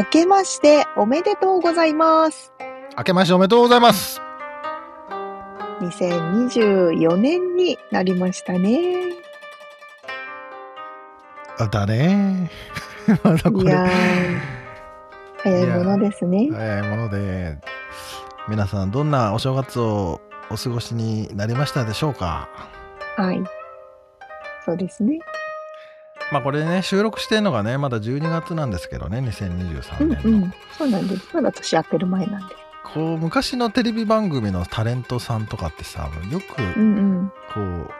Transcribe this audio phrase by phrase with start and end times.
[0.00, 2.54] 明けましておめでとうございます。
[2.96, 4.18] 明けましておめでとうございます。
[5.82, 9.12] 2024年になりましたね。
[11.58, 12.50] あだね。
[13.22, 13.76] まだこれ。
[15.42, 16.48] 早いものですね。
[16.50, 17.58] 早いもので、
[18.48, 22.48] 皆さんどんなお正月をお過ごしになりましたでしょうか？
[23.18, 23.44] はい。
[24.64, 25.18] そうですね。
[26.30, 31.28] まあこれね収録してるのがねまだ12月なんですけどね2023年の、うんうん、そうなんです。
[31.34, 32.54] まだ年明ける前なんで。
[32.92, 37.32] こう昔のテレビ番組のタレントさんとかってさよくこう、うん。
[37.56, 37.90] うん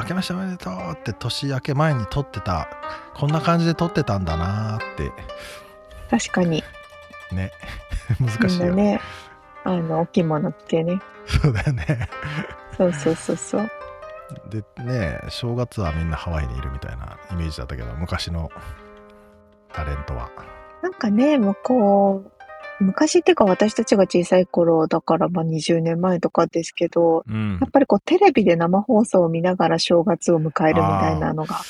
[0.00, 2.68] 明けましておめでとうって年明け前に撮ってた
[3.14, 5.12] こんな感じで撮ってたんだなって。
[6.10, 6.62] 確かに。
[7.32, 7.50] ね。
[8.20, 9.00] 難しいよね。
[9.64, 11.00] あのお着物着てね。
[11.26, 12.08] そうだよね。
[12.76, 13.70] そうそうそうそう
[14.50, 18.50] でね正月はみんなハワイにいるみたいなイメージだったけど昔の
[19.72, 20.30] タレントは。
[20.82, 22.30] なんかねもうこう
[22.80, 31.60] 昔っていうか私たちが小さい頃だからまあ20年前とかですけど、うん、やっぱりこうテレビで生放送を見ながら正月を迎えるみたいなのが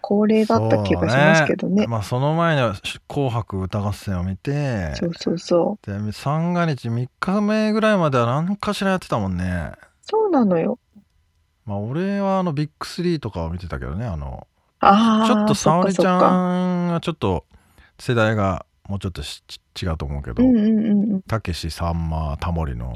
[0.00, 1.82] 恒例だった気がしますけどね。
[1.82, 1.86] ね。
[1.86, 2.74] まあその前には
[3.08, 5.86] 「紅白歌合戦」を見てそうそうそう。
[5.86, 9.72] で三が日3日目ぐらいまでは何かしらやってたもんね。
[10.02, 10.78] そうなのよ
[11.68, 14.46] まあ俺はあのビッグスリーとかを見てたけどねあの
[14.80, 17.44] あちょっと沙織ちゃんがちょっと
[17.98, 20.42] 世代がもうちょっと違うと思うけど
[21.28, 22.94] たけしさんまタモリの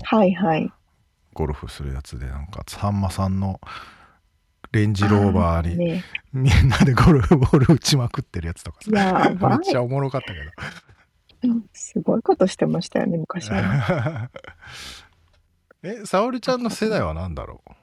[1.35, 3.61] ゴルフするやつでなんかさんまさんの
[4.73, 10.39] レンジローバーに、ね、みんなでゴルフボール打ちまくってるやつとかさめっちゃおもろかったけ
[11.47, 11.55] ど。
[11.75, 14.31] すごいことしてましたよね昔は。
[15.83, 17.82] え沙織ちゃんの世代は何だろう？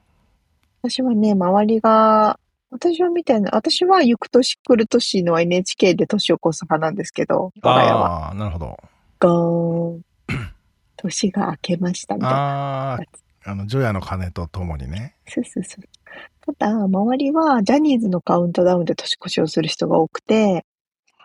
[0.82, 2.38] 私はね、周りが、
[2.70, 8.28] 私はみたいな、私は行く年来る年の NHK で年を越す派なんですけど、我が家は。
[8.28, 8.78] ああ、なるほど。
[9.18, 10.02] ゴーン。
[10.96, 12.36] 年が明けましたみたいな。
[12.38, 13.00] ああ、
[13.44, 15.16] あの、除夜の鐘とともにね。
[15.26, 16.54] そうそうそう。
[16.56, 20.64] ただ、周りはジャニーズのカウントダウンで年越しをする人が多くて、へ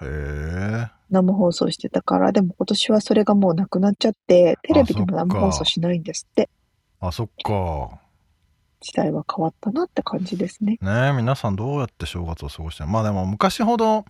[0.02, 0.88] え。
[1.10, 6.50] 生放送してたから、でも今年はそれがもうなくなっちゃって、テレビでも生放送しないんですって。
[7.00, 8.05] あ、そっか。
[8.86, 10.78] 時代は変わったなって感じですね。
[10.80, 14.06] ね皆さんどうやって正月を過ごしてまあでも昔ほど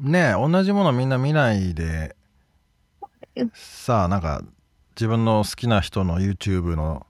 [0.00, 2.16] ね同じものみんな見ないで
[3.52, 4.42] さあなんか
[4.96, 7.06] 自分の好きな人の YouTube の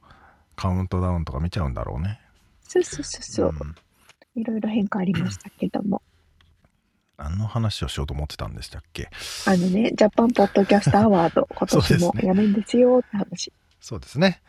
[0.56, 2.20] カウントダウンとか見ちゃうんだろうね。
[2.60, 3.54] そうそうそうそう。
[4.34, 6.02] うん、いろいろ変化ありましたけども。
[7.16, 9.08] 何の話をしようと思ってたんでしたっけ？
[9.46, 13.52] あのね、ジャパンポッドキャストアワード、 今年もやるんですよって話。
[13.80, 14.42] そうですね。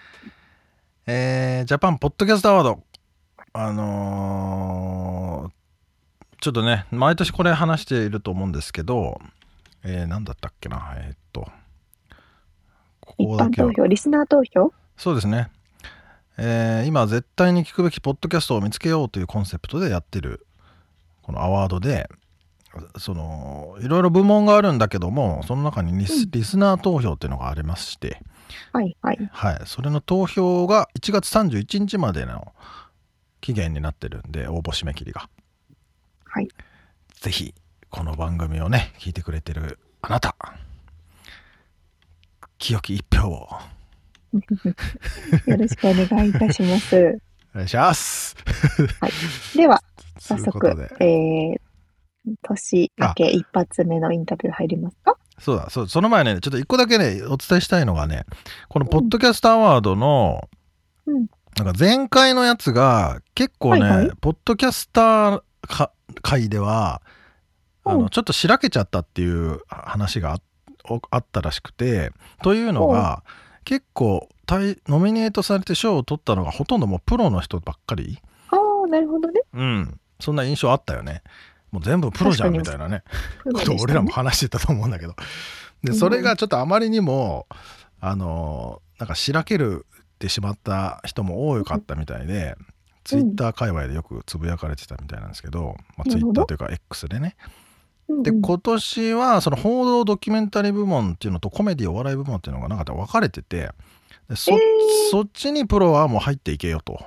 [1.07, 2.83] えー、ジャパンポッドキャストアワード。
[3.53, 9.21] あのー、ちょっとね、毎年これ話していると思うんですけど、
[9.83, 11.47] えー、何だったっけな、えー、っと、
[13.01, 14.73] ここだけ投票、リスナー投票？
[14.97, 15.51] そうですね。
[16.37, 20.47] えー、今絶対に聞くべきポッドキャストを見つけようというコンセプトでやってる
[21.21, 22.09] このアワードで
[22.97, 28.21] そのいろいろ部門があるんだけどもその中にリスうん、リスナー投票っていうのがありまして、
[28.73, 29.29] はいはい。
[29.31, 29.61] はい。
[29.65, 32.53] それの投票が1月31日までの
[33.41, 35.29] 期限になってるんで、応募締め切りが。
[36.25, 36.47] はい。
[37.21, 37.53] ぜひ、
[37.89, 40.35] この番組をね、聞いてくれてるあなた、
[42.57, 43.47] 清き一票を。
[45.47, 47.19] よろしくお願いいたします。
[47.53, 48.35] お願いします。
[48.99, 49.11] はい。
[49.57, 49.81] では、
[50.19, 50.67] 早速、
[50.99, 51.59] えー、
[52.41, 55.17] 年明け一発目のインタビュー入りますか？
[55.39, 58.25] そうだ、そう、その前ね、ちょっと一個だけね、お伝えしたいのがね、
[58.69, 60.49] このポッドキャストアワードの、
[61.05, 61.27] うん、
[61.57, 65.41] なんか前回のやつが結構ね、はいはい、ポッドキャスター
[66.21, 67.01] 会では、
[67.83, 70.39] あのちょっとしらけちゃったっていう話が
[71.11, 72.11] あったらしくて
[72.41, 73.23] というのが
[73.63, 78.19] 結構ノミネートされて賞を取ったのがほとんどもうプロの人ばっかり。
[78.49, 78.55] あ
[78.85, 79.41] あなるほどね。
[79.53, 79.99] うん。
[80.19, 81.21] そんな印象あったよね
[81.75, 83.03] もう全部プロじゃんみたいなね。
[83.43, 85.15] ことを俺らも話してたと思うんだけど。
[85.83, 87.47] でそれがちょっとあまりにも
[87.99, 92.55] あのなんかしらけるってしまった人も多かったみたいで、
[93.03, 97.35] ツイッター界隈でよくつぶやかれてたみたいなんですけど、まあ、ツイッターというか X でね。
[98.07, 103.71] で今年はその報道ドキュメンタリー部門っていうのとコメディお笑い部門っていうのがなんか分かれてて
[104.29, 104.59] でそえー、
[105.09, 106.99] そっちにプロはもう入っていけよと。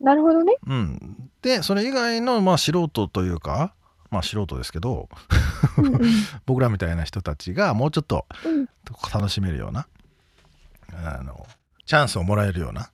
[0.00, 0.56] なるほどね。
[0.66, 3.74] うん、でそれ以外のまあ素人というか
[4.12, 5.08] まあ素人ですけど
[6.46, 8.26] 僕らみたいな人たちがもうちょっと
[9.12, 9.86] 楽しめるような、
[10.92, 11.46] あの
[11.86, 12.90] チャンスをもらえるような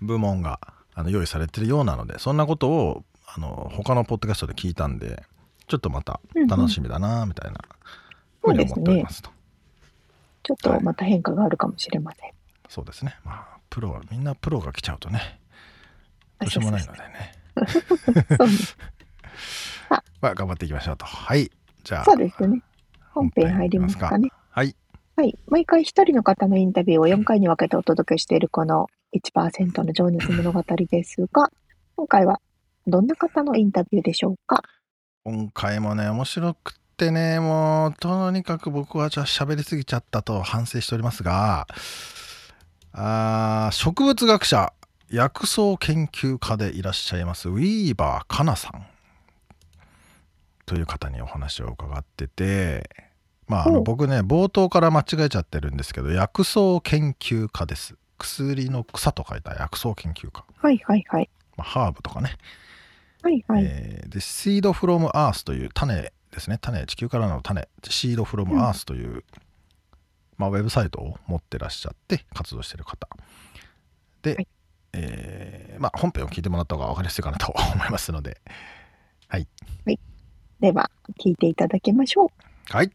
[0.00, 0.60] 部門が
[0.94, 5.24] あの用意されてるようなのでそんなことをあの他のポッドキャストで聞いたんで
[5.66, 7.58] ちょっとまた楽しみだなみたいな
[8.42, 9.36] ふうに思っておりますと、ね、
[10.42, 12.34] ちょっとまた変化があるかもしれません、はい、
[12.68, 13.16] そうですね。
[13.24, 15.40] まあプロはみんなプロが来ちゃうとね
[16.38, 17.32] どうしようもないのでね
[20.20, 21.04] まあ頑張っていきましょうと。
[21.04, 21.50] はい。
[21.82, 22.62] じゃあそうですね。
[23.12, 24.30] 本編入りますかね。
[24.50, 24.74] はい。
[25.16, 25.38] はい。
[25.46, 31.50] 毎回一人の方のインタビューを4回に分けてお届けしているこの1%の情熱物語ですが、
[31.96, 32.40] 今回は
[32.86, 34.62] どんな方のインタビューでしょうか？
[35.24, 41.66] 今回もね、面白くってね、もう、とにかく僕はじゃあ喋りすぎちゃったと反省しておりますが、
[42.92, 44.72] あ植物学者、
[45.10, 48.86] 薬草研究家でいらっしゃいますウィーバー・カナさん
[50.66, 52.88] という方にお話を伺ってて、
[53.46, 57.96] まあ、あの僕ね冒頭から間違えちゃってるんですけど薬草研究家です。
[58.18, 60.44] 薬の草と書いた薬草研究家。
[60.56, 62.36] はいはいはい、まあ、ハーブとかね。
[63.22, 66.58] はいはい、えー、でシードフロムアースという種ですね。
[66.60, 67.68] 種地球からの種。
[67.88, 69.24] シードフロムアースという、うん、
[70.36, 73.08] まあ、ウェブサイトを持ってらっしゃって活動してる方。
[74.22, 74.48] で、はい、
[74.92, 78.40] えー、まあ、本編を聞いてもらった方が分かりやすいかなと思いますので。
[79.28, 79.48] はい、
[79.86, 79.98] はい、
[80.60, 80.90] では
[81.20, 82.28] 聞いていただきましょう
[82.70, 82.90] はい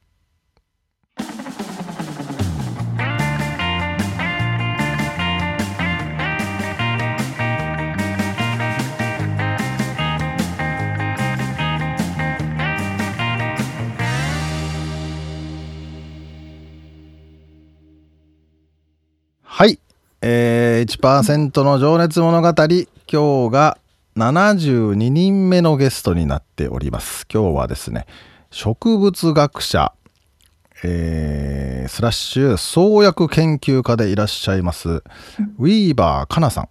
[19.60, 19.78] はい。
[20.22, 22.48] えー、1%の情熱物語。
[22.48, 23.78] 今日が
[24.18, 27.26] 72人目のゲストになっております。
[27.32, 28.06] 今日はですね、
[28.52, 29.94] 植物学者、
[30.84, 36.70] えー、スラッシュ創薬研究家でいらっしゃいます、ウィーバーかなさん。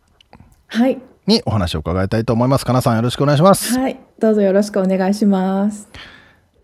[0.66, 1.00] はい。
[1.26, 2.66] にお話を伺いたいと思います。
[2.66, 3.78] かなさんよろしくお願いします。
[3.78, 3.98] はい。
[4.18, 5.88] どうぞよろしくお願いします。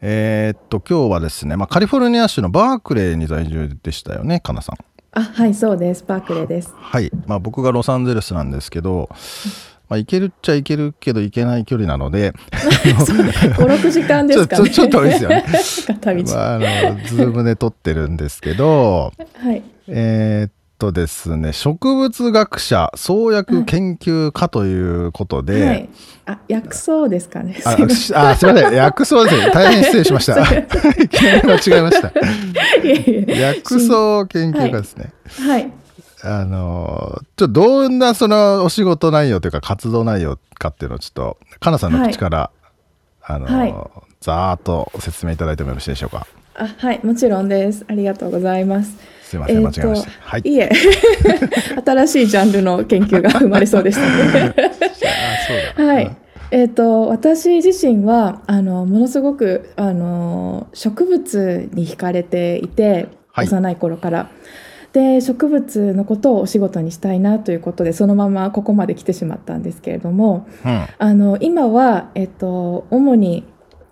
[0.00, 4.76] えー、っと、今日はですね、まあ、カリフォルニア州のバークレーに在住でしたよね、かなさん。
[5.16, 9.08] あはいそうですバークレーですはいまあ僕がロサンゼルスなんですけど
[9.88, 12.32] まあ、行けるっちゃ行けるけど行けない距離なので。
[12.52, 14.70] 56時間ですかね。
[14.70, 15.44] ちょっと遠いですよね。
[16.26, 25.88] まあ、あのズームで撮ってるんですけど、はい、えー、っとですね植物学者創薬研究家ということで、はい、
[26.26, 27.60] あ薬草ですかね。
[27.64, 27.76] ああ
[28.34, 28.74] すいません。
[28.74, 29.50] 薬草ですね。
[29.52, 30.40] 大変失礼しました。
[30.42, 32.12] いきなり間違えました。
[33.32, 35.12] 薬草研究家ですね。
[35.40, 35.83] はい、はい
[36.24, 42.50] あのちょっとどんなそのお仕事内容というか活動内容かっていうのをちょっとかなさんの口から、
[43.20, 43.74] はい、あの、はい、
[44.20, 46.26] ざーっと説明いただいてもよろしいでしょうか？
[46.56, 50.10] あはいもちろんですありがとうございますすいません、間違えました。
[50.20, 50.42] はい。
[50.44, 50.70] いえ、
[51.84, 54.54] 新しいジャンルの研究が生まれそうでしたね。
[55.76, 56.16] はい。
[56.50, 64.28] えっ、ー、と私自身はあのものすごくあの植物に惹かれていて、はい、幼い頃から。
[64.94, 73.44] で植物のことをお仕事にしたいなということでそのままここまで来てしまったんですけれども、うん、あの今は、えっと、主に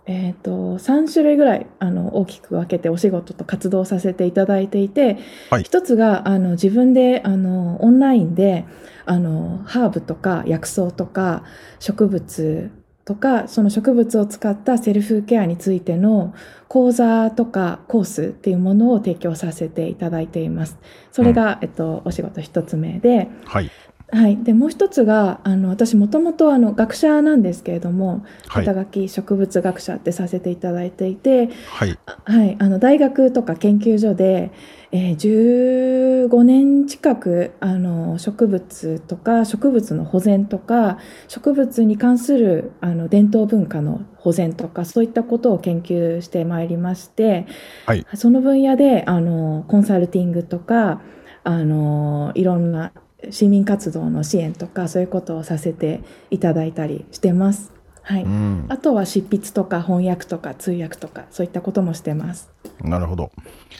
[0.05, 5.19] えーと、3種類ぐらいあの大きく分けてお仕事と活動させていただいていて、
[5.49, 8.65] はい、一つがあの自分であのオンラインで
[9.07, 11.45] あのハーブとか薬草とか
[11.79, 12.73] 植物
[13.05, 16.35] とかその植物を使ったセルフケアについての
[16.69, 20.79] 講座とかコースっていうものを提供させていただいています。
[21.11, 23.71] それが、うん、えっと、お仕事一つ目で、はい、
[24.15, 34.53] はい、でもう一つがあの私もともと学者なんですけれども、肩書き植物学者ってさせていただいていて、はい、はい、あの大学とか研究所で、
[34.91, 47.47] えー、15年近くあの植物とか植物の保全とか植物に関するあの伝統文化の保全とかそういったことを研究してまいりまして、
[47.87, 51.01] はい、その分野であのコンサルティングとか
[51.45, 52.93] あのいろんな
[53.31, 56.01] 市民活動の支援とかそういうことをさせて
[56.31, 57.73] いただいたりしてます。
[58.03, 62.51] はい、うん、あとは執筆とか翻訳とか通訳とかそういったこともしてます。
[62.81, 63.31] なるほど。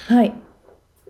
[0.09, 0.33] はい。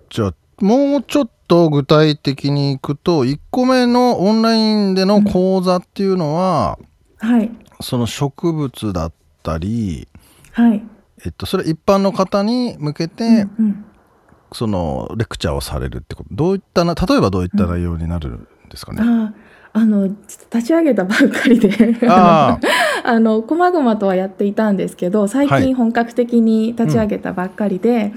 [0.08, 6.78] じゃあもうちょっと具体的にいくと1個目のオンラインでの講座っていうのは、
[7.22, 9.12] うん、はい、その植物だっ
[9.42, 10.08] たり、
[10.52, 10.82] はい
[11.24, 13.84] えっと、それ一般の方に向けて、うんうん
[14.52, 19.35] そのレクチャーをされるってことどういったな例えばどういった内容になるんですかね、うん、あ
[19.75, 21.97] あの立ち上げたばっかりで。
[22.09, 22.59] あ
[23.18, 28.12] のこまごまとはやっていたんですけど最近本格的に立ち上げたばっかりで、はいうん、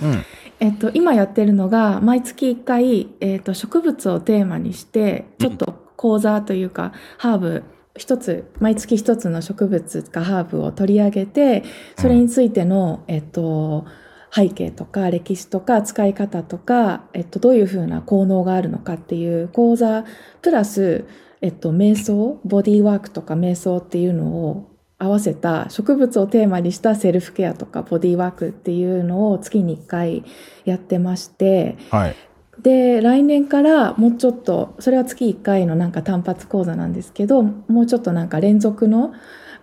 [0.59, 7.63] えっと、今やってるのが毎月1回、えっと、植物をテーマにしてちょっと講座というか、ハーブ
[7.97, 11.63] 一つ毎月一つの植物かハーブを取り上げて
[11.97, 13.85] それについての、えっと
[14.35, 20.03] 背景とか歴史とか使い方とか、えっと、どういうふうな効能があるのかっていう講座
[20.41, 21.05] プラス、
[21.41, 30.23] えっと、瞑想ボディーワークとか瞑想っていうのを合わせた植物をテーマにしたセルフケアとかボディーワークっていうのを月に1回
[30.65, 32.15] やってまして、はい、
[32.61, 39.13] で来年からもうちょっとそれは月1回のなんか単発講座なんですけどもうちょっとなんか連続の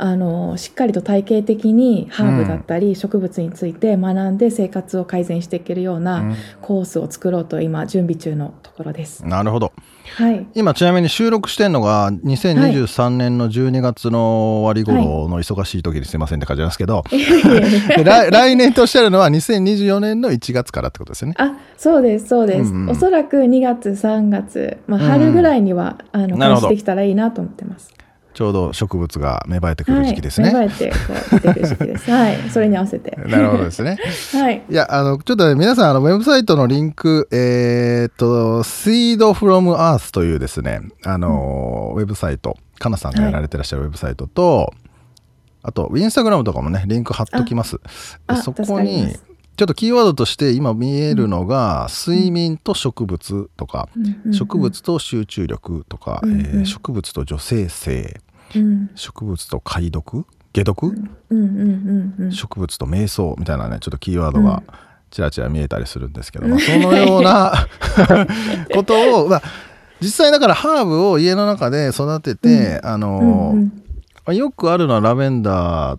[0.03, 9.25] あのしっかりと体系的にハーブだったり植物について学んで生活を改善していけるようなコースを作ろうと今準備中のところです。
[9.25, 9.73] なるほど。
[10.17, 21.35] はい、今ちなみに収録してるのが2023年の12月の終わり頃の忙しい時にすいませんって感じなんですけど、はい、 来来年とおっしゃるのは2024年の1月からってことですよね。
[21.39, 27.95] あそうですそうです、うんうん、おそらく2月3月、まあ、春ぐらいには、うん、あの開始できたらいいなと思ってます。
[28.35, 30.53] ちょうど植物が芽生えてくる時期ですね。
[30.53, 30.97] はい、芽生えてこ
[31.37, 32.11] う出てくる時期です。
[32.13, 33.11] はい、それに合わせて。
[33.27, 33.99] なるほどですね。
[34.33, 34.63] はい。
[34.69, 44.69] いやあのちょっと、ね、皆さんあのウェブサイトのリンクえー、っと Seed from Earth というですねあの、うん、ウェブサイトかなさんがやられてらっしゃるウェブサイトと、はい、
[45.65, 47.81] あとインスタグラムとかもねリンク貼っときます。
[48.43, 49.15] そこに
[49.57, 53.89] ちょっとキーワードとして今見えるのが、睡眠と植物とか、
[54.33, 58.21] 植物と集中力とか、え植物と女性性、
[58.95, 60.93] 植物と解読解読、
[62.31, 64.63] 植物と瞑想みたいなねちょっとキーワードが
[65.11, 67.69] ちらちら見えたりするんですけど、まあ、そのような
[68.75, 69.43] ことを、まあ、
[70.01, 73.55] 実際だからハーブを家の中で育てて、あの、
[74.29, 75.99] よくあるのはラベンダー、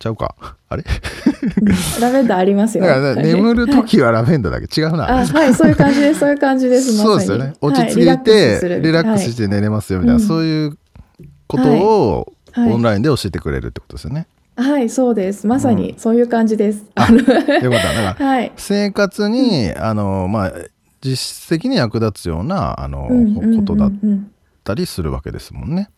[0.00, 0.34] ちゃうか
[0.68, 0.82] あれ？
[2.00, 2.84] ラベンダーありますよ。
[3.16, 5.20] 眠る時はラベンダーだけ違うな。
[5.20, 6.20] あはい、そういう感じです。
[6.20, 6.96] そういう感じです。
[6.96, 7.52] そうですよね。
[7.60, 10.78] 落ち着いて、リラックスして寝れますよみたいな、そういう
[11.46, 14.26] ことをオンラインで教えてくれるってことですよね。
[14.56, 15.46] はい、そうです。
[15.46, 16.84] まさにそういう感じです。
[16.94, 17.58] あ、よかった。
[17.58, 20.52] だから、 はい、生活に、あの、まあ、
[21.02, 23.08] 実質的に役立つような、あの、
[23.56, 23.92] ことだっ
[24.64, 25.90] たりするわけですもんね。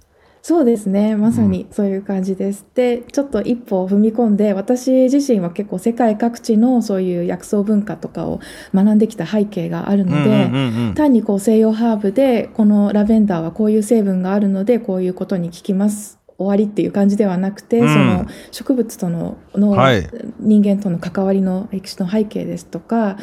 [0.43, 1.15] そうですね。
[1.15, 2.67] まさにそういう感じです。
[2.69, 8.41] うん、でちょっと一歩踏み込んで私自身は結構世界各地のそういう薬草文化とかを
[8.75, 20.09] 学んできた背景があるので、単にこう西洋ハーブでこのラベンダーはこういう成分があるのでこういうことに効きます終わりっていう感じではなくて、うん、その植物とのの、はい、
[20.41, 23.17] 人間との関わりの歴史の背景ですとか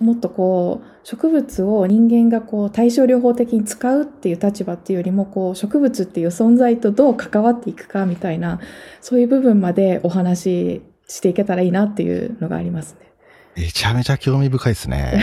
[0.00, 8.60] もっとこう植物を人間がこう対症療法的に使うっていう立場っていうよりもこう植物っていう存在とどう関わっていくかみたいな
[9.00, 13.06] そういう部分までお話ししていけたらいいなっていうのがありますね。
[13.56, 15.18] めちゃめちゃ興味深いですね。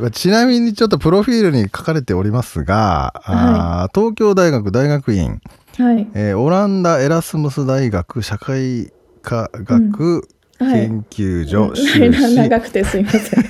[0.12, 5.42] ちなみにちょっとプロフィールに書かれておりますが、はい、東京大学大学院、
[5.76, 8.90] はいえー、オランダエラスムス大学社会
[9.20, 10.26] 科学、
[10.60, 13.42] 研究所、うん、長くてすいません。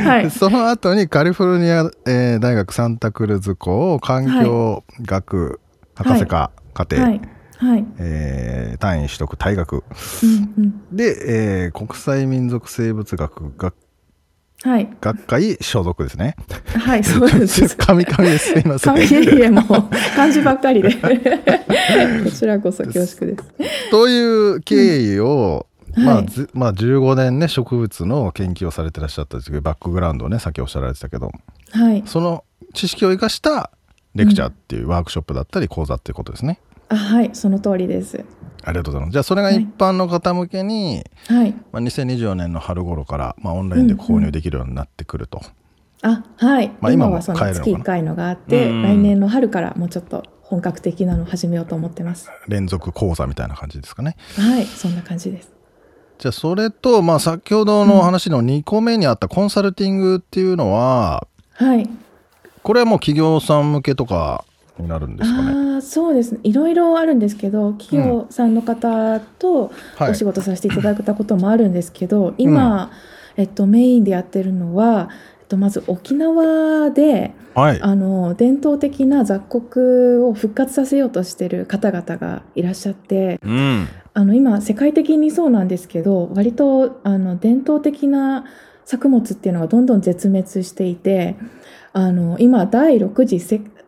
[0.00, 5.60] はい、 その後にカリフォルニア、えー、大学サンタクルズ校環境学
[5.94, 7.20] 博士課課程、はい
[7.58, 9.84] はいえー、単位取得退学、
[10.22, 13.74] うんうん、で、えー、国際民族生物学学
[14.64, 16.36] はい、学会所属ですね。
[16.68, 17.74] はい、そうです。
[17.76, 18.52] 神々です。
[18.52, 18.94] すいません。
[18.94, 19.64] 神いえ、もう、
[20.14, 20.94] 漢字ばっかりで。
[22.22, 23.90] こちらこそ恐縮です。
[23.90, 24.20] とい
[24.52, 31.30] う経緯を、まあ、まあ15年ね植物の研究をされてらっしゃったんですけどバックグラウンドをねさっきおっしゃられてたけど、
[31.72, 33.70] はい、その知識を生かした
[34.14, 36.60] レクチャーっていうワークショップだったり講座っていうことですね。
[36.88, 38.24] あはいその通りです。
[38.64, 39.12] ありがとうございます。
[39.12, 45.40] じゃあそれが一般の方向けに、はい、まあ、2024年の春頃から、まあ、オンラインで購入できるようになってくると。
[46.04, 52.30] うんうん、あはい、まあ、今はその月1回のがあって、来年の春からもうちょっと本格的なのを始めようと思ってます。
[52.46, 54.16] 連続講座みたいな感じですかね。
[54.36, 55.51] はいそんな感じです。
[56.22, 61.90] じゃあそれと、まあ、先ほどの話の2個目にあったコンサルティングっていうのは、はい、
[62.62, 64.44] これはもう企業さん向けとか
[64.78, 65.78] になるんですかね？
[65.78, 66.38] あそうですね。
[66.44, 72.84] いろいろあるんですけど企業さんの方とお仕事させていただいたこともあるんですけど、はい、今、
[73.36, 75.08] うん、えっと、メインでやってるのは、
[75.40, 88.44] えっと、まず沖縄で、はい、あの伝統的な雑穀を復活させようとしてる方々がいらっしゃって、うん、あの今世界的にそうなんですけど割とあの伝統的な
[88.84, 91.36] 作物っていうのがどんどん絶滅していて
[91.92, 93.40] あの今第6次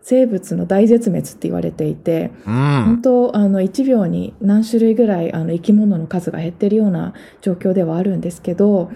[0.03, 8.91] 生物の大絶滅って言われていて、うん、本当あの1秒に何種類ぐらいあの生き物の数が減ってるような状況ではあるんですけど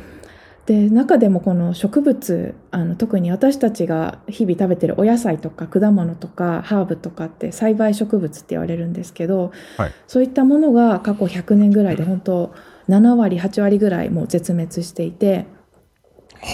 [0.68, 12.52] で中でもこの植物あの特に私たちが日々食べてるお野菜とか果物とかハーブとかって栽培植物って言われるんですけど、はい、そういったものが過去100年ぐらいで本当
[12.86, 15.46] 7割8割ぐらいもう絶滅していて。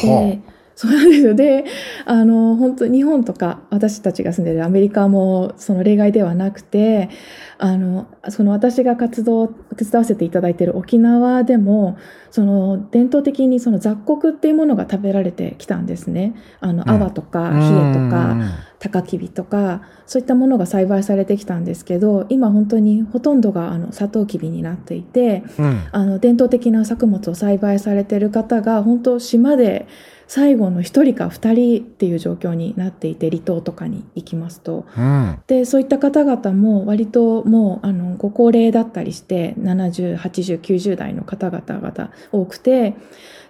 [0.02, 0.40] で
[0.76, 1.35] そうなんですよ。
[1.35, 1.64] で、
[2.04, 7.11] あの、本当日本とか私たちが住んでるアメリカもその例外ではなくて、
[7.59, 11.97] あの、その私が活動、手伝わせていただいている沖縄でも、
[12.31, 16.35] その伝統的にその雑穀っていうものが食べられてきたんですね。
[16.61, 18.37] あの、アワとか、ヒエとか、
[18.85, 29.87] タカキビとか、そういったものが栽培されてきたんですけど、今本当にほとんどがあのサトウキビになっていて、うん、あの、伝統的な作物を栽培されている方が、本当島で、
[30.26, 42.97] 最後の1人か2人っていう状況になっていて離島とかに行きますと、うん、でそういった方々も割ともうあのご高齢だったりして708090代の方々が多くて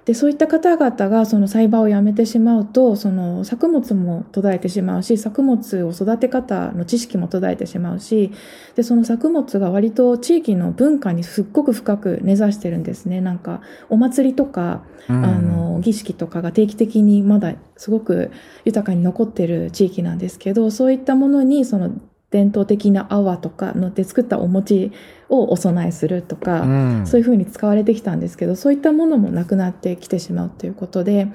[0.05, 8.31] でそういった方々がその栽培をやめてしまうとその作物も途絶えてしまうし作物を育て方の知識も途絶えてしまうし
[8.75, 13.21] でその作物が割と地域の文化にすっごく深く根ざしてるんですね。
[13.21, 18.31] なんかお祭りとか、うん、あの儀式とかが定期的にまだすごく
[18.65, 21.93] 豊かに残ってる地域なんですけどそういったものにその
[22.35, 24.91] 伝統的な泡とかので作ったお餅
[25.29, 26.69] をお供えするとか、う
[27.03, 31.29] ん、そういうふうに使われてきたんですけどそういったものもなくなってきてしまうということで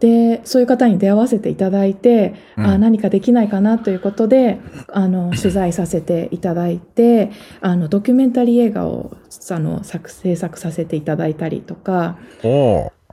[0.00, 7.30] でそういう方に出会わせていただいて、うん、あ何かできないかなということであの取材させていただいて
[7.62, 9.16] あのドキュメンタリー映画を
[9.50, 12.18] あの作制作させていただいたりとか。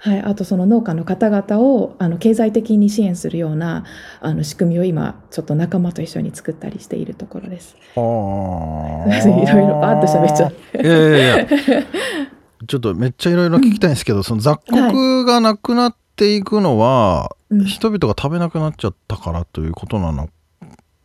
[0.04, 3.86] はい、あとその農家の方々をあの経済的に支援するような
[4.20, 7.76] あの仕組みを今ちょっと仲間と一緒に作ったりしているところです。
[7.96, 10.82] あ いろいろバーッと喋っちゃって。
[10.82, 11.48] いやいやいや。
[12.68, 20.30] ちょっとめっちゃいろいろ聞きたいんですけど、うん、その雑穀がなくなっていくのは、はい、人々が食べなくなっちゃったからということなの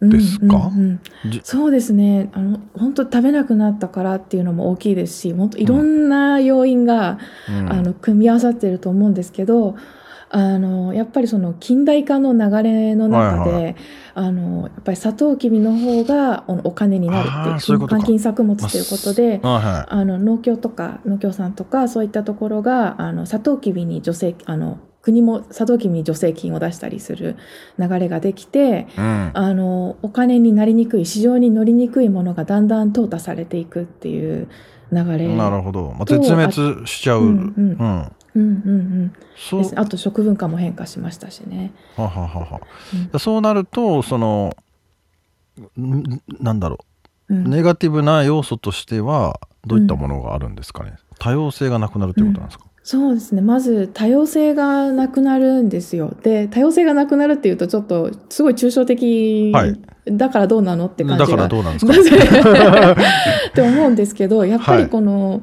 [0.01, 2.31] ですか、うんうんうん、そうですね。
[2.35, 9.77] あの本当食べなくなったからっていうのも大きいですし本当いろんな要因が、うん、あの組み合わさってると思うんですけど、
[10.29, 13.77] あのやっぱりその近代化の流れの中で、はいはい、
[14.15, 27.37] あのやっぱりサトウキビの方がお金になるっていう換金作物ということで、まあはい、あの農協とか農協さんとかそういったところがあのサトウキビに助成あの国も佐渡君に助成金を出したりする
[27.79, 34.49] 流れができて、うん、あのお金になりにくい市場に乗りにくいものがだんだん淘汰されていくっていう
[34.91, 37.21] 流れなるほど、まあ、絶滅しちゃう。
[37.21, 37.77] うんうん。
[37.79, 38.13] うん。
[38.35, 38.43] うんう
[39.05, 39.63] んそう。
[39.77, 41.73] あと食文化も変化しましたしね。
[41.97, 42.61] はははは、
[43.13, 44.57] うん、そうなるとその
[46.41, 46.79] なんだろ
[47.29, 53.43] う、うん、ネガティブな要素としてはどういったものがあるんですかね、うん、多様性がなくなるということなんですか、そうですね。
[53.43, 56.15] まず多様性がなくなるんですよ。
[56.23, 59.77] で多様性がなくなるっていうとちょっとすごい抽象的、はい、
[60.09, 61.27] だからどうなのって感じが。
[61.27, 61.93] だからどうなんですか？
[63.51, 65.41] って思うんですけどやっぱりこの、はい、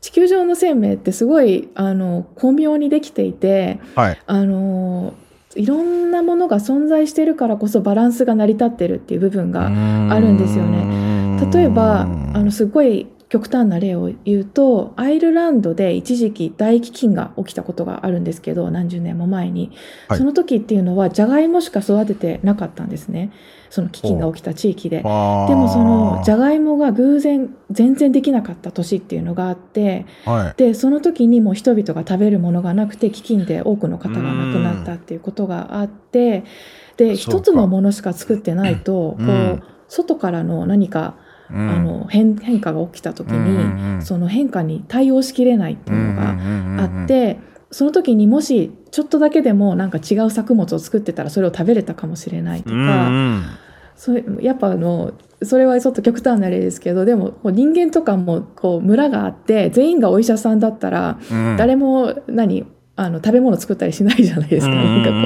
[0.00, 5.12] 地球上の生命ってすごいあの巧妙にできていて、はい、あの
[5.56, 11.48] いろんなものが存在してるからこそバランスが成り立ってるっていう部分があるんですよね。
[11.52, 12.06] 例えばあ
[12.38, 19.72] のすごい極端な例を言うとアイルランドで一時期大飢饉が起きたことがあるんですけど何十年も前に、
[20.06, 23.32] はい、その時っていうのはじゃがいもしか育ててなかったんですね。
[23.70, 24.98] その飢饉が起きた地域で。
[24.98, 36.44] でもそのじゃがいもが偶然全然できなかった年っていうのがあって、はい、でその時にも人々が食べるものがなくて飢饉で多くの方が亡くなったっていうことがあって
[36.96, 41.16] で一つのものしか作ってないとこう外からの何か
[41.54, 46.36] あの変変化が起きた時に、その変化に対応しきれないっていうのが
[46.82, 47.38] あって、
[47.70, 53.44] その時にもしちょっとだけでもなんか違う作物を作ってたらそれを食べれたかもしれないとか、うんうん、
[53.96, 55.12] それやっぱあの
[55.42, 61.18] それはちょっと極端な例ですけどでも人間とかもこう村があって全員がお医者さんだったら、
[61.58, 62.64] 誰も何
[62.96, 64.74] あの食べ物作ったりしないじゃないですか。
[64.74, 65.16] なんかこ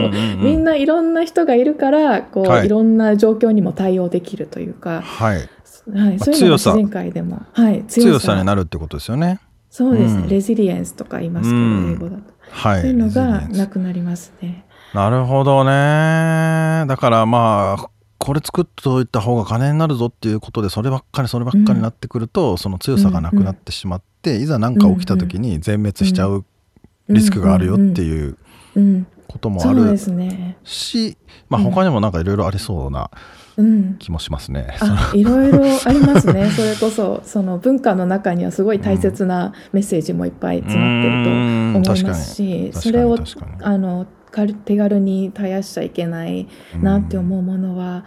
[0.40, 5.48] うみんないろんな人がいるからこう、はい、いろんな状況にも対応できるというか、はい、
[5.94, 8.36] はい、そういうのが自然界でも、はい、強さ。
[8.36, 9.40] になるってことですよね。
[9.70, 14.64] そうですね、うん、レジリエンスとか言いますけど、英語だと、はい、そういうのがなくなりますね。
[14.94, 16.86] なるほどね。
[16.86, 24.36] だからまあこれ作っといた方が金になるぞっていうことでそればっかりそればっかりになってくると、うん、その強さがなくなってしまって、うん。
[24.36, 26.44] うん、いざ何か起きた時に全滅しちゃう
[27.08, 28.36] リスクがあるよっていう
[29.26, 29.96] こともある
[30.64, 31.16] し、
[31.48, 33.10] まあ、他にもなんかいろいろありそうな
[33.98, 34.76] 気もしますね。
[34.80, 36.48] あいろいろありますね。
[36.54, 41.30] それこそその文化の中にはすごい大切なメッセージもいっぱい詰まってると
[41.90, 43.18] 思いますし、それを
[43.62, 46.48] あの手軽に絶やしちゃいけない
[46.80, 48.04] なって思うものは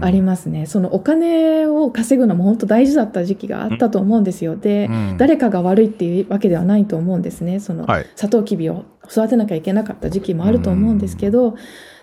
[0.00, 0.66] ありますね。
[0.66, 4.56] そのお金を稼ぐのも本当大事だった時期があったと思うんですよ。
[4.56, 7.60] で、誰かが悪いっていうわけではないと思うんですね。
[7.60, 11.56] その、サトウキビを育てなきゃいけなかった時期もあると思うんですけど、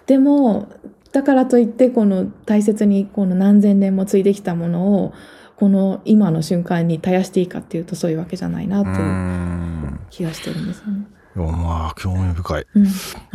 [0.06, 0.68] でも
[1.12, 5.14] だからといってこの大切にこの何千年も継いできたものを
[5.56, 11.08] この今の瞬間に絶やしていいかっていうとそういうわけじゃないなという気がしてるんですよね。
[11.36, 12.86] まあ興味深い、うん。
[12.86, 12.90] は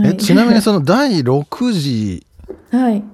[0.08, 2.26] い、えちなみにその第6次
[2.70, 3.04] はい。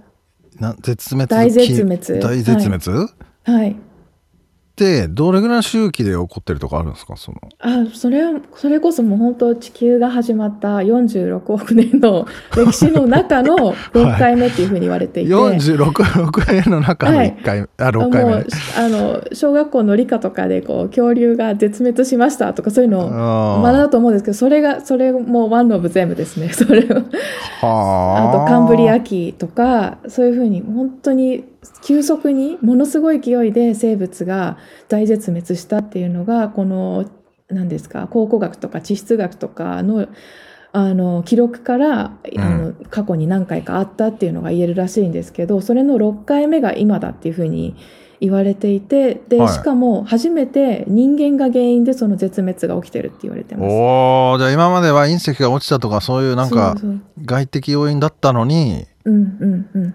[0.61, 2.21] な絶滅大絶滅。
[2.21, 3.13] 大絶滅、
[3.45, 3.77] はい、はい
[4.77, 7.17] ってどれぐらいの周期で起こってるとかあるんですか？
[7.17, 7.41] その。
[7.61, 18.45] あそれはそれこそもう本当地球が始まった46億年の歴史の中の 6回目っていうふうに言われていて、はい、46億年の中の1回、はい、あ6回目、ね、
[18.79, 27.03] あの小学校の理科とかでこう恐竜が絶滅しましたとかそういうのを学んだと思うんですけどそれがそれもワンオブ全部ですねそれを
[27.63, 31.45] あとカンブリア紀とかそういうふうに本当に
[31.83, 37.09] 急速にものすごい勢いで生物が大絶滅したっていうのがこの
[37.49, 40.09] 何ですか考古学とか地質学とかの
[40.73, 47.77] あの記録から、うん、あの過去に何回かあったっていうのが言えるらしいんですけどそれの6回目が今だっていうふうに
[48.21, 53.73] 言われていてで、はい、しかも初めて人間が原因でその絶滅が起きてるって言われてます。
[53.73, 56.77] おじゃあ今までは隕石が落ちたとかそういうなんか
[57.25, 59.95] 外的要因だったのにうんうんうん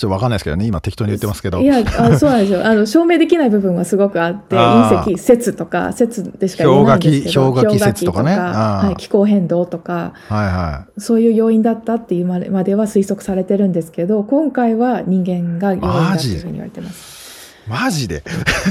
[0.00, 1.60] ちょっとわかんないですけどね、今適当に言ってますけど。
[1.60, 2.66] いや、あそうなんですよ。
[2.66, 7.52] あの、証明できない部分はすごくあって、隕石説とか、説でしか言えないんですけど。
[7.52, 8.34] 氷河期説とかね。
[8.34, 17.60] はい、気候変動とか、はいはい、そういう要因だったっていうまでは推測されてるんですけど、今回は人間が要因だというふうに言われてます。
[17.68, 18.22] マジで？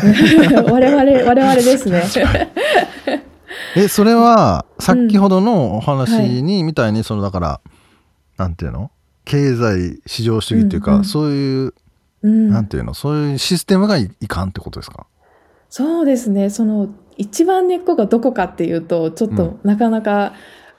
[0.65, 2.03] 我々、我々ですね。
[3.75, 7.61] え、それは、先ほどのお話に、みたいに、その、だから、
[8.37, 8.89] なんていうの？
[9.29, 11.73] 経済市場主義っていうか、うんうん、そういう、
[12.23, 15.05] うん、なんていうのそういうシステムがいかんってことですか？
[15.69, 16.49] そうですね。
[16.49, 20.33] その一番根っこがどこかっていうとちょっとなかなか、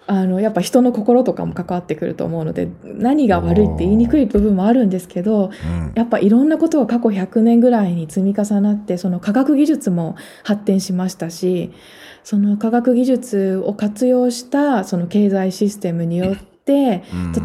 [0.09, 11.73] うん、あのやっぱ人の心とかも関わってくると思うので何が悪いって言いにくい部分もあるんですけど、うん、やっぱいろんなことが過去100年ぐらいに積み重なってその科学技術も発展しましたし
[12.25, 16.50] その科学技術を活用したその経済システムによって、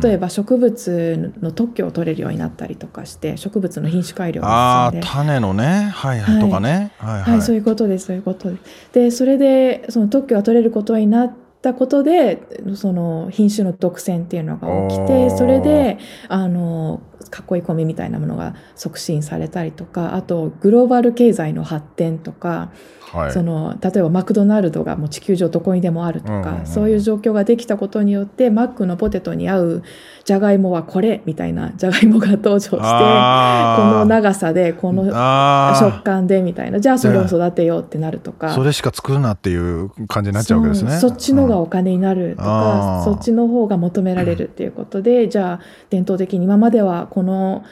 [0.01, 5.07] 例えば植物の特許を取れるようになったりとかして植物の品種改良が進んで。
[5.07, 5.91] 種のね。
[5.93, 6.91] はいはい、とかね。
[6.97, 8.93] はい、はい、そういうことですそういうことです。
[8.93, 22.71] でそれでその特許が取れることになったことでその品種の独占っていうのが起きてそれであの囲い込みみたいなものが促進されたりとかあとグローバル経済の発展とか
[23.15, 29.83] はい、その例えばマクドナルドがもう地球上どこにでもあるとか、うんうん、そういう状況ができたことによってマックのポテトに合う
[30.23, 36.79] じゃがいもはこれみたいなじゃがいもが登場してこの長さでこの食感でみたいな。
[36.79, 40.99] じゃあそれを育てようってなるとか、それしか作るなっていう感じになっちゃうわけですね。
[40.99, 47.63] そっちのがお金になるとか、そっちの方が求められるっていうことで、じゃあ伝統的に今まではこの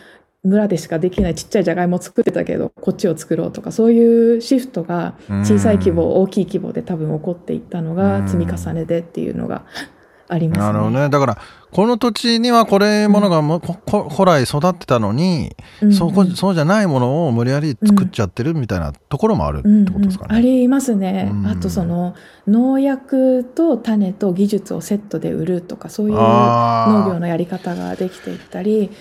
[0.43, 9.65] 村でしかできないちっちゃいじゃがいもを作ってたけどこっちを作ろうとかそういうシフトが小さい規模大きい規模で多分起こっていったのが積み重ねでっていうのが
[10.29, 10.65] ありますね。
[10.65, 11.37] なるほどねだから
[11.71, 20.27] この土地にはこれものがも、うん、古来育ってたのに、うん、そこそうじゃないものを無理やり作っちゃってるみたいなところもあるってことですかね。
[20.31, 21.31] うんうん、ありますね。
[21.47, 22.15] あとその
[22.47, 28.91] 農薬と種と技術をセットで売るとかそういう農業のやり方ができていったり。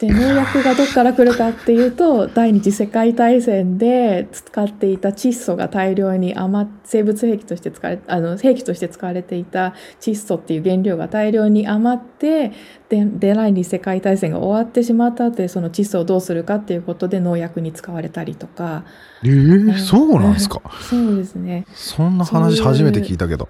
[0.00, 12.50] で農薬がどこから来るかっていうと第二次世界大戦で使っていた窒素が大量に余生物兵器として使われあの兵器として使われていた窒素っていう原料が大量に余って
[12.88, 18.82] で第二次世界大戦が終わってしまった後でその窒素をどうするかっていうことで農薬に使われたりとか。
[19.22, 20.60] えー、そうなんですか？
[20.82, 21.66] そうですね。
[21.72, 23.46] そんな話初めて聞いたけど。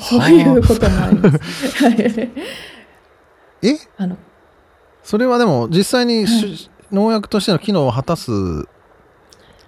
[0.00, 1.38] そういうこともあります。
[3.62, 3.76] え？
[3.96, 4.16] あの
[5.04, 8.32] それはでも実際に、はい、農薬としての機能を果たす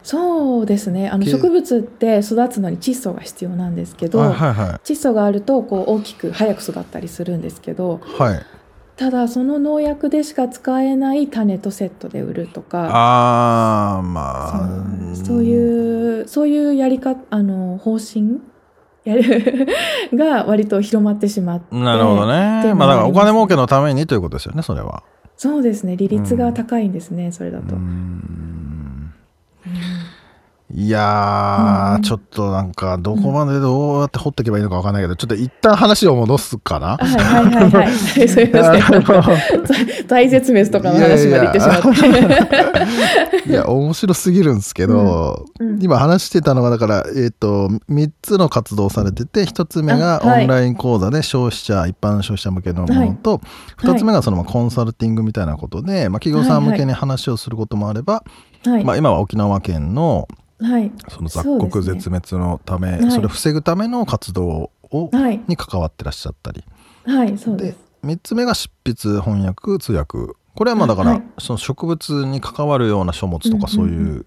[0.02, 1.08] そうですね。
[1.08, 8.42] あの植物って育つのに窒素が必要なんですけど、はいはいはい、窒素があるとこう大きく早く育ったりするんですけど、はい、
[8.96, 18.40] ただその農薬でしか使えない種とセットで売るとかあまあそういうそういうやり方あの方針
[19.02, 19.66] やる
[20.14, 22.74] が割と広まってしまってなるほどね。
[22.74, 25.02] まあだからお金儲けのためにということですよねそれは
[25.36, 25.96] そうですね。
[25.96, 27.76] 利率が高いんですね、うん、それだと。
[30.78, 36.98] いやー、うん、ちょっとなんか、どこまでどうやって掘っていけばいいのか分かんないけど、ちょっと一旦話を戻すかな。
[36.98, 37.92] はいはいはいはい。
[37.92, 40.06] すいません。
[40.06, 43.48] 大絶滅とかの話まで言ってしまって。
[43.48, 53.40] いや、面白すぎるんですけど、うんうん、今話してたのは、だから、えっ、ー、と、3つの活動されてて、1つ目がオンライン講座で消費者、一般消費者向けのものと、は
[53.82, 58.22] い、2つ目がそのコンサルティングみたいなことで、まあ、企業さん向けに話をすることもあれば、
[58.66, 60.28] はい、まあ、今は沖縄県の、
[60.60, 66.64] はい、その雑穀絶滅のためそ、ね,、れを防ぐための活動を、はい、に関わってらっしゃったり、
[67.04, 67.78] はいそうです。
[68.02, 70.18] で3つ目が執筆翻訳通訳。
[70.54, 74.26] これはまあだから、はい、その植物に関わるような書物とかそういう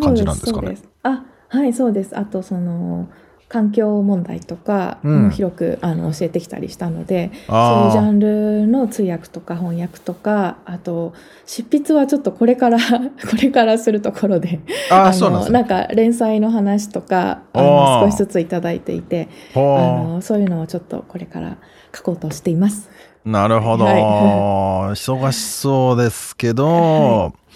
[0.00, 0.68] 感じなんですかね。
[0.68, 2.16] うんうん、あはいそうです。
[2.16, 3.08] あとその
[3.48, 11.14] 環境問題とかも広く、あの教えてきたりしたので、そういうジャンルの通訳とか翻訳とかあと
[11.46, 21.56] 執筆はちょっとこれから これからするところであのなんか連載の話とかあの少しずつ頂いていてあのそういうのをちょっとこれから
[21.96, 22.90] 書こうとしています。
[23.24, 27.47] なるほど、はい、忙しそうですけど、はい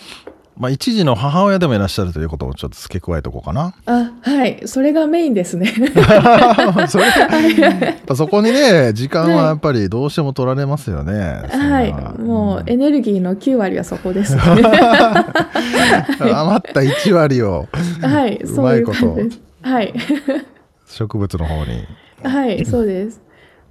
[0.57, 3.75] まあ、一時の母親でもいらっしゃるということをちょっと付け加えておこうかな。
[3.87, 5.73] あはい、それがメインですね。
[6.89, 11.43] そそこにね、時間はやっぱりどうしても取られますよね。
[11.51, 14.43] はい、もうエネルギーの9割はそこです、ね。
[16.21, 17.67] 余った1割を、
[18.03, 19.19] はい、うまいこと。
[19.63, 19.95] はい。
[20.87, 21.87] 植物の方に。
[22.23, 23.21] はい、そうです。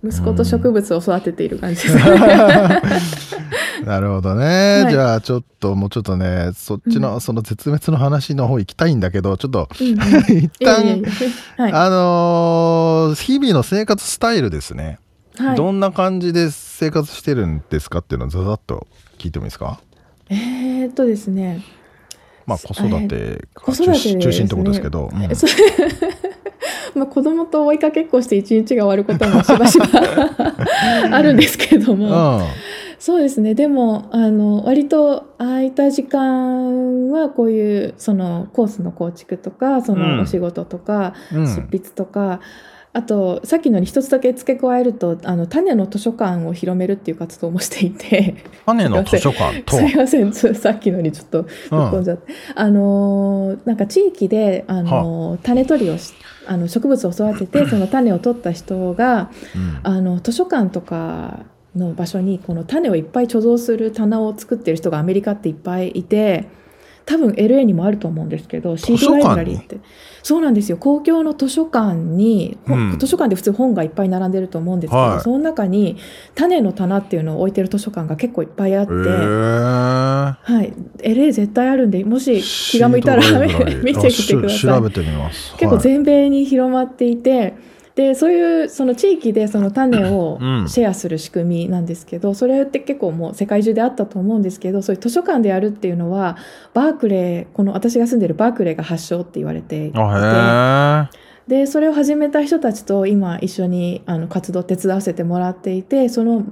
[0.03, 1.97] 息子と植物を育てている感じです。
[3.85, 9.87] なるほどね、はい、じゃあちょっともうちょっとねそっちの、その絶滅の話の方行きたいんだけどちょっと、うん、
[10.37, 11.01] 一旦、
[11.57, 14.99] はい、あのー、日々の生活スタイルですね、
[15.37, 19.79] はい、どんな感じで生活してるんですかっていうのをざざっと聞いてもいいですか？
[20.29, 21.63] えー、っとですね。
[22.45, 25.19] まあ子育てが中,、中心ってことですけど、うん、
[26.95, 29.85] まあ子供と追いかけっこして一日が終わることもしばしば
[31.11, 32.45] あるんですけれども、うん
[33.01, 33.55] そうですね。
[33.55, 42.41] でも、あの、割と空いた時間はこういうそのコースの構築とか、そのお仕事とか、執筆とか、
[42.93, 48.35] あと、さっきのに一つだけ付け加えると、あの、種の図書館を広めるっていう活動もしていて。
[48.67, 52.31] 種の図書館とすいません、さっきのにちょっと突っ込んじゃって。
[52.31, 56.13] うん、あの、なんか地域で、あの、種取りをし、
[56.45, 66.47] あの植物を育ててその種を取った人が、うん、あの図書館とかの場所にこの種をいっぱい貯蔵する棚を作ってる人がアメリカっていっぱいいて
[67.05, 69.79] 多分 LA にもあると思うんですけど CD ライブラリーって。
[70.23, 70.77] そうなんですよ。
[70.77, 75.97] 公共の図書館に、うん、図書館で普通本がいっぱい並んでると思うんですけど、はい、その中に
[76.35, 84.81] 種の棚っていうのを置いてる図書館が結構いっぱいあって、えー、はい、LA 絶対あるんでもし気が向いたら 見てみてください。
[85.57, 87.70] 結構全米に広まっていて。
[87.95, 96.37] でそういうその地域でその種をシェアする仕組みなんですけど、うん、それって結構もう世界中であったと思うんですけどそういう図書館でやるっていうのは
[96.73, 99.97] バークレーこの私が住んでるバークレーが発祥って言われていて。
[101.47, 106.45] でそれを始めた人たちと今一緒にあの活動手伝わせてもらっていてその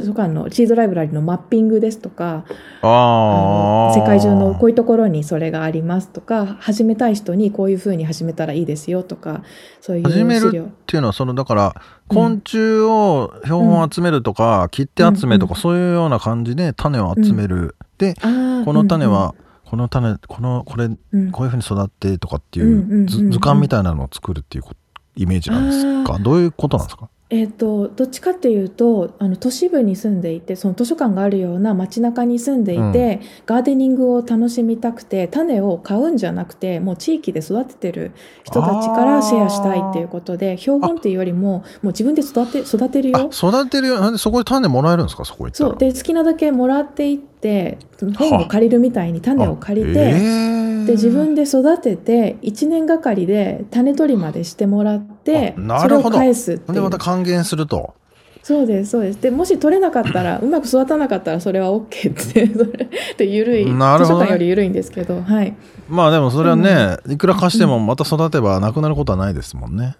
[0.00, 2.44] 図書館のチーズライブラリのマッピングですとか
[2.82, 9.42] あ世界中のこういうところにそれがありますとか始めたい人にこういうふうに始めたらいいですよとか
[9.80, 10.50] そういう始めるっ
[10.86, 24.64] ていうのはそのだから昆虫を標本集めるとか、うん、切って集めとか、そういうような感じで種を集める、うん、でこの種は、この種このこれ、こういうふうに育ってとかっていう図鑑みたいなのを作るっていう
[25.16, 26.18] イメージなんですか？
[26.18, 27.08] どういうことなんですか？
[27.34, 32.92] えーと、どっちかっていうとあの都市部に住んでいてその図書館があるような街中に住んでいて、うん、
[33.46, 38.12] ガーデニングを楽しみたくて種を買うんじゃなくてもう地域で育ててる
[38.44, 43.30] 人たちからシェアしたいっていうことで標本っていうよりももう自分で育て育てるよ。
[43.32, 44.00] 育てるよ。
[44.00, 45.78] なんでそこで種もらえるんですかそこそう。
[45.78, 47.31] で好きなだけもらっていって
[48.16, 50.62] 本を借りるみたいに種を借りて、え。
[50.82, 57.94] ー、で自分で育てて1年がかりで種取りまでしてもらってそれを返すってでまた還元すると。
[58.42, 59.20] そうですそうです。
[59.20, 65.54] でもし取れなかったら うまく育たなかったらそれは OK ってそれで緩い、ね、図書館より緩いんですけどはい。
[65.88, 69.96] まあでもそれはね、うん、いくら貸してもまた育てばなくなることはないですもんね、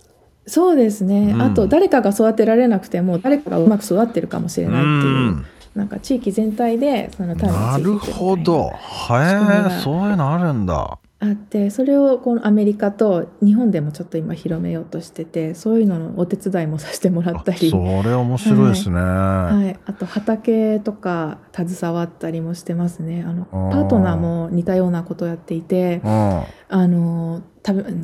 [0.47, 8.71] そうですね、うん、あと誰かが育てられなくても誰かがうまく育ってるかもしれないっていうなんか地域全体でその種をなるほど。
[9.11, 10.99] へえそういうのあるんだ。
[11.23, 17.71] あってそれをこのアメリカと日本でもちょっと今広めようとしててそういうののお手伝いもさせてもらったり。
[17.71, 23.25] それ面白いですね、はい、はい、あと畑とか携わったりもしてますね。
[23.27, 27.43] あのパートナーも似たようなことをやっていてあの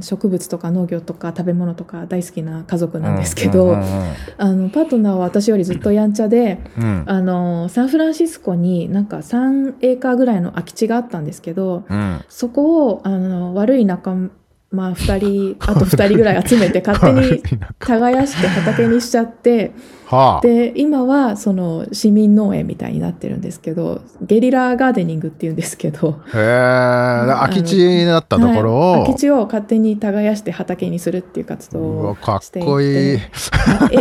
[0.01, 14.15] 植物とか農業とか食べ物とか大好きな家族なんですけど、あのパートナーは私よりずっとやんちゃで、うん、あのサンフランシスコになんか3エーカーぐらいの空き地があったんですけど、うん、そこをあの悪い仲
[14.71, 17.43] まあ2人あと2人ぐらい集めて 勝手に
[17.79, 19.73] 耕して畑にしちゃって。
[20.05, 26.21] はあ、で今はその市民農園みたいになってるんですけど guerrilla gardening っていうんですけど。
[26.33, 32.67] へえ空き地になったところを、はい、空き地を勝手に耕して畑にするっていう活動をしていて。
[32.67, 33.19] かっこいい。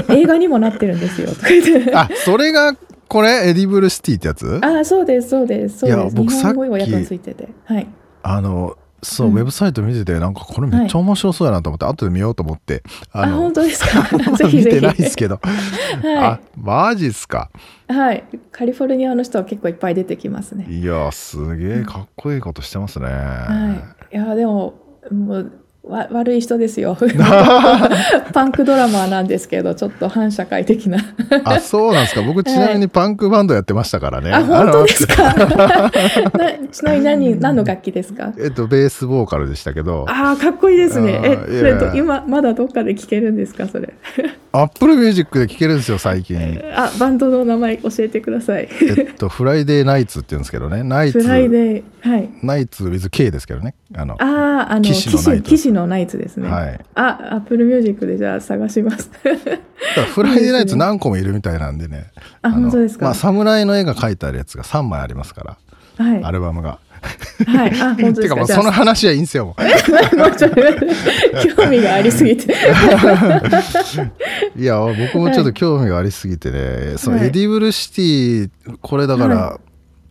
[0.10, 1.28] 映画にもなってるんですよ
[1.94, 2.74] あそれが
[3.10, 4.60] これ Edible City ってやつ？
[4.62, 6.16] あそうですそうですそうです。
[6.16, 7.50] 日本語訳がついてて。
[7.66, 7.88] はい。
[8.24, 14.10] あのそう、うん、ウェブサイト見ててなんかこれめっちゃ面白そうやなと思って、はい、後で見ようと思ってあ本当ですか？
[14.52, 17.50] 見てないですけど、 はい、あマジっすか？
[17.88, 18.24] はい。
[18.52, 20.66] カリフォルニアの人は結構いっぱい出てきますね。
[20.70, 23.76] いやすげえかっこいいことしてますね、は
[24.12, 24.74] い、いやでも
[25.12, 25.52] もう
[25.90, 26.98] わ悪い人ですよ。
[28.34, 30.98] パンクドラマーなんですけどちょっと反社会的な。
[31.44, 32.22] あそうなんですか。
[32.22, 35.92] 僕ちなみにパンクバンドやってましたからね、あ本当ですか？
[36.72, 38.34] ちなみに何 何の楽器ですか？
[38.40, 40.06] えっとベースボーカルでしたけど。
[40.10, 41.20] ああかっこいいですね。
[41.24, 43.68] えそれと今まだどっかで聴けるんですか？
[43.68, 43.94] それ。
[44.54, 46.38] アップルミュージックで聴けるんですよ最近。
[46.76, 48.68] あバンドの名前教えてください。
[48.98, 50.84] えっとフライデーナイツって言うんですけどね。
[50.84, 52.30] ナイツフライデーはい。
[52.44, 53.76] ナイツ with K ですけどね。
[53.96, 55.50] あの、ああ、の、騎士のナイツ。
[55.50, 56.50] 騎士のナイツですね。
[56.50, 56.80] はい。
[56.96, 59.10] あ、アップルミュージックでじゃあ探します。
[60.14, 62.08] フライデーナイツ何個もいるみたいなんでね。
[62.42, 63.06] あ、本当ですか？
[63.06, 65.58] まあ、侍の絵が描いてあるやつが3枚ありますか
[65.98, 66.06] ら。
[66.06, 66.24] はい。
[66.24, 66.80] アルバムが。
[67.48, 67.72] はい。
[67.82, 68.48] あ、本当ですか？
[68.54, 69.56] その話はいいんですよ。
[71.56, 72.54] 興味がありすぎて。
[74.58, 78.50] いや、僕もちょっと興味がありすぎてね、その Edible City、
[78.82, 79.60] これだから、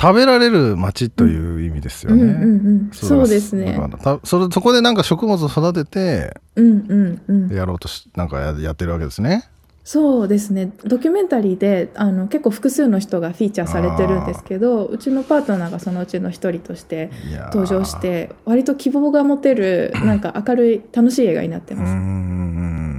[0.00, 2.22] 食べられる町という意味ですよね。
[2.22, 3.78] うんうんうん、そうですね。
[4.24, 9.48] それそこでなんか食物を育てて、うんうんうん、やろうとしなんかややってるわけですね。
[9.86, 17.08] そうですねドキュメンタリーであの結構複数の人がフィーチャーされてるんですけどうちのパートナーがそのうちの一人として
[17.52, 22.95] 登場して割と希望が持てるなんか明るい楽しい映画になってます。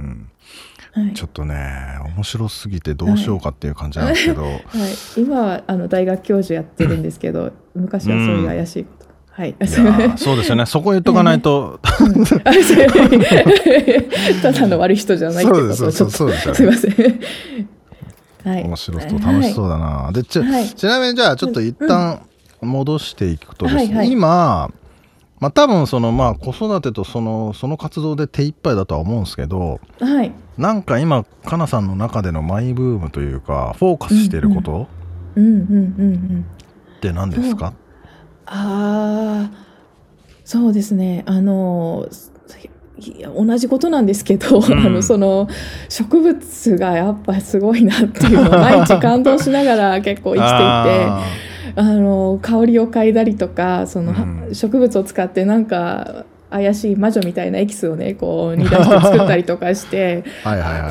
[0.92, 4.62] はい、ちょっとね面白すぎてどうしようかっていう感じなんですけど、はい、はい、
[5.16, 9.06] 今はあの大学教授やってるんですけど昔はそういう怪しいこと、
[9.38, 9.54] はい、
[10.16, 10.66] そうですよね。
[10.66, 11.78] そこ言っとかないと、
[14.42, 16.28] ただの悪い人じゃないってことをちょっと。
[16.54, 16.94] すいません。
[18.44, 22.22] はい、面白そう楽しそうだな、はい、でち,、はい、ちなみにじゃあちょっと一旦
[22.60, 24.70] 戻していくとですね、今
[25.40, 34.88] まあ多分そのまあ子育てとそのその活動で手一杯だとは思うんですけど、はい、なんか今かなさんの中でのマイブームというかフォーカスしていること
[35.32, 37.72] って何ですか？
[38.46, 39.50] ああ
[40.44, 41.22] そうですね。
[41.26, 42.08] あの
[43.36, 45.48] 同じことなんですけど、うん、あのその
[45.88, 50.58] 植物がやっぱすごいなっていうのを毎日感動しながら結構生きてい
[51.30, 51.47] て。
[51.78, 54.10] あの香りを嗅いだりとかその、
[54.48, 60.24] うん、植物を使ってなんか怪しい魔女みたいなエキスをねこう煮出して作ったりとかして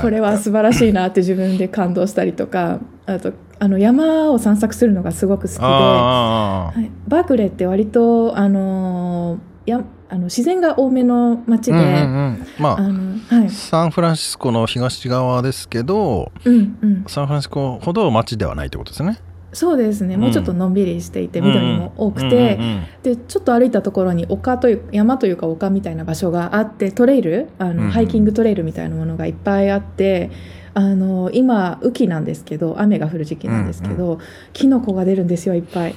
[0.01, 19.19] これは素晴らしいなって自分で感動したりとかあとあの山を散策するのがすごく好きで、はい、バークレーって割とあのやあの自然が多めの街で、うんうんうん、まあ、あのはい、サンフランシスコの東側ですけど、うんうん、サンフランシスコほど街ではないってことですね。
[19.57, 22.59] そうですね、もうちょっとのんびりしていて、緑も多くて、
[23.01, 27.49] でちょっと歩いたところに丘という山というか丘みたいな場所があってトレイル？
[27.57, 30.29] あの、ハイキングトレイルみたいなものがいっぱいあって
[30.75, 34.19] あの今雨季なんですけど雨が降る時期なんですけど、うんうん、
[34.53, 35.95] キノコが出るんですよいっぱい。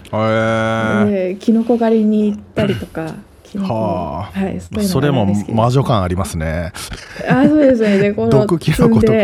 [1.11, 3.15] でキノコ狩りに行ったりとか。
[3.59, 6.73] はあ、はい、そそれも魔女感ありますね。
[7.29, 7.99] あ、そうですね。
[7.99, 9.15] で、この 毒キノコとか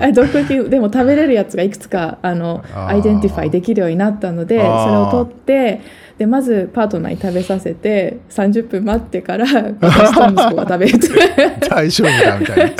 [0.00, 5.80] あ毒キノコでも食べれるやつがいくつかあの identify できるようになったので、それを取って
[6.18, 9.44] でまずパートナーに食べさせて30分待ってから
[9.80, 10.98] 私と息子が食べる
[11.68, 12.74] 大丈夫だみたい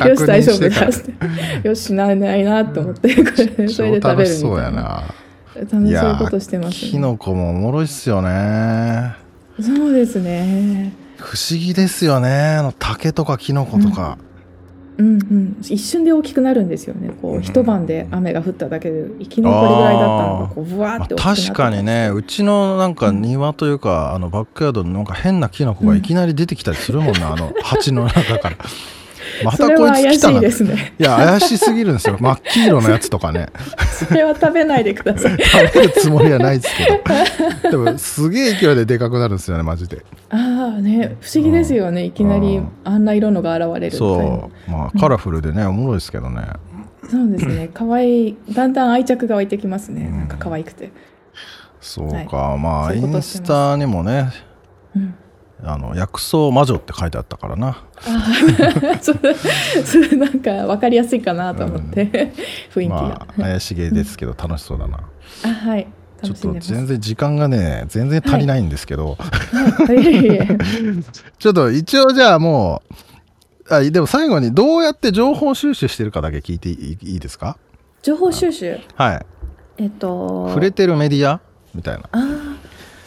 [0.00, 0.06] な。
[0.08, 0.88] よし大丈夫だ
[1.62, 3.22] よしないないなと思ってこ
[3.58, 5.02] れそれで食べるみたいな。
[5.60, 9.14] 楽しそうことしてます、ね、キノコもおもろいっすよね
[9.58, 10.92] そうですね。
[11.18, 12.56] 不思議ですよね。
[12.58, 15.20] あの竹とかキノコとか、うんうん。
[15.30, 17.10] うん、一瞬で大きくなるんですよね。
[17.22, 22.10] こう、一晩で雨が降っただけでいきなりぐらいだったのがこうブワーって大きくなって、確かにね。
[22.14, 28.56] うちのなんか庭というか、うん、あのバックヤードのなんか変なキノコがいきなり出てきたりするもんな、うん、あの鉢の中から。
[29.44, 30.38] またこいつ来たな。
[30.38, 32.16] いね、いや、怪しすぎるんですよ。
[32.20, 33.48] 真っ黄色のやつとかね。
[33.92, 35.38] それは食べないでください。
[35.42, 37.70] 食べるつもりはないですけど。
[37.84, 40.04] でも、すげえ勢いででかくなるんですよね、マジで。
[40.30, 42.04] ああね、不思議ですよね。
[42.04, 44.70] いきなりあんな色のが現れるそう。
[44.70, 46.42] まあ、カラフルでね、おもろいですけどね。
[47.08, 47.70] そうですね。
[47.74, 50.10] 可愛いだんだん愛着が湧いてきますね。
[50.10, 50.92] なんか可愛くて。
[51.80, 54.30] そうか、まあ、インスタにもね、
[54.94, 55.14] うん
[55.64, 57.84] あの薬草魔女って書いてあったからな。
[58.06, 65.00] あそれそれなんか分かりやすいかなと思って、うん、雰囲気が、まあ、怪しげですけど楽しそうだな。
[65.44, 65.86] あはい。
[66.22, 69.24] ちょっと全然時間がね全然足りないんですけど、は
[69.94, 71.00] い、
[71.38, 72.82] ちょっと一応じゃあも
[73.70, 77.56] うあでも最後にどうやって情報収集してるかだけ聞いていいですか？
[78.02, 78.78] 情報収集？
[78.96, 79.26] はい。
[79.78, 81.40] えっと触れてるメディア？
[81.74, 82.02] みたいな。
[82.12, 82.18] あ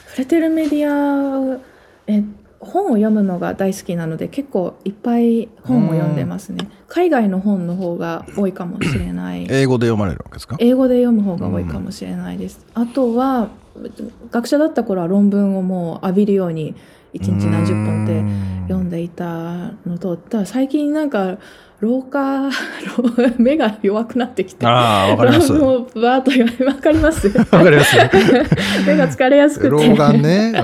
[0.07, 1.59] 触れてるメディア
[2.07, 2.23] えっ
[2.63, 6.67] 本を読むのが大好きなので結構いっぱい本を読んでますね。
[6.87, 9.47] 海外の本の方が多いかもしれない。
[9.49, 10.57] 英語で読まれるわけですか？
[10.59, 13.49] 英語で読む方が多いかもしれないです、あとは
[14.31, 16.75] 学者だった頃は論文をもう浴びるように
[17.11, 18.23] 一日何十本って
[18.67, 21.37] 読んでいたのとただ最近なんか
[21.79, 22.49] 老化
[23.37, 25.51] 目が弱くなってきてああわかります。
[25.53, 27.27] もうバーッと言われ わかります。
[27.27, 27.97] わかります。
[28.87, 29.69] 目が疲れやすくて。
[29.69, 30.63] 老眼ね、うん、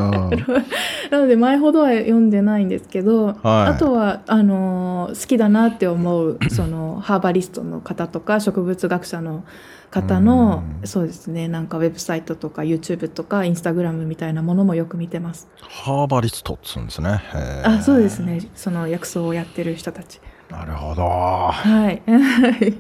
[1.12, 9.44] なので前ほどは読んでないんですけど、はい、あとはあの好きだなって思うそのハーバリストの方とか植物学者の
[9.92, 15.48] 方のそうですねなんかウェブサイトとか YouTube とか Instagram みたいなものもよく見てます。
[15.62, 17.22] ハーバリストっつうんですね。
[17.64, 18.40] あそうですね。
[18.56, 21.04] その薬草をやってる人たちなるほど。
[21.04, 22.02] はい。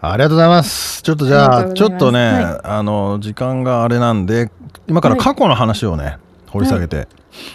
[0.00, 1.02] ありがとうございます。
[1.02, 4.50] ちょっとじゃあちょっとね、はい、あの時間があれなんで
[4.86, 6.18] 今から過去の話をね、はい、
[6.50, 7.08] 掘り下げて、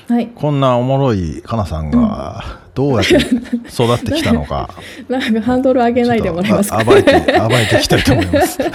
[0.09, 4.69] はい、こんなおもろいかなさんが、どうやって育ってきたのか。
[5.07, 6.83] なんかハンドル上げないでもらえますか？
[6.83, 7.19] 暴いて暴
[7.59, 8.61] いていきたいと思います。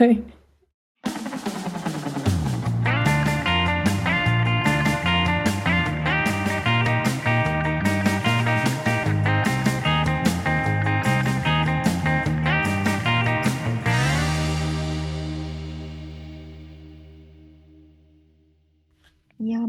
[0.00, 0.22] はい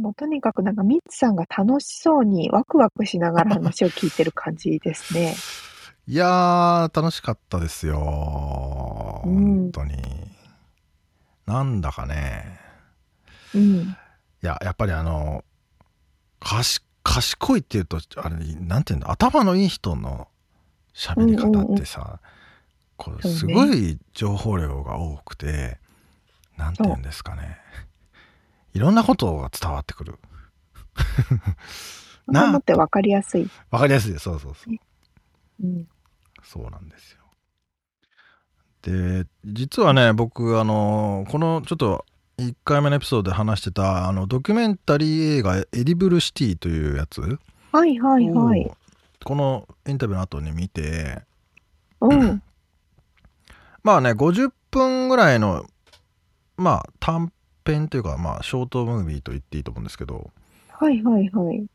[0.04, 5.34] もうとにかくなんかミッツさんが楽しそうにワクワクしながら話を聞いてる感じですね。
[6.06, 9.22] いやー、楽しかったですよ。
[9.24, 9.96] うん、本当に。
[11.46, 12.60] なんだかね。
[13.56, 13.62] うん。
[13.62, 13.96] い
[14.42, 15.46] や、やっぱりあの、
[16.42, 20.28] 賢いっていうと、あれ、なんていうの、頭のいい人の
[20.94, 25.80] 喋り方ってさ、うんうんうん、こうすごい情報量が多くて、ね、
[26.58, 27.64] なんていうんですかね。
[28.74, 30.20] いろんなことが伝わってくる。
[32.28, 33.50] なもって分かりやすい。
[33.70, 34.76] 分かりやすいそうそうそう。
[35.64, 35.88] うん、
[36.44, 37.24] そうなんですよ。
[38.84, 42.06] で実はね僕あのこのちょっと
[42.38, 47.22] 1回目のエピソードで話してたあのドキュメンタリー映画「エディブルシティ」というやつ
[47.72, 48.72] はいはいはい
[49.24, 51.22] このインタビューの後に見て、
[52.02, 52.44] うん、
[53.84, 55.66] まあね50分ぐらいの
[56.58, 57.32] まあ短
[57.66, 60.32] 編というかまあショートムービーと言っていいと思うんですけど
[60.70, 61.66] はいはいはい。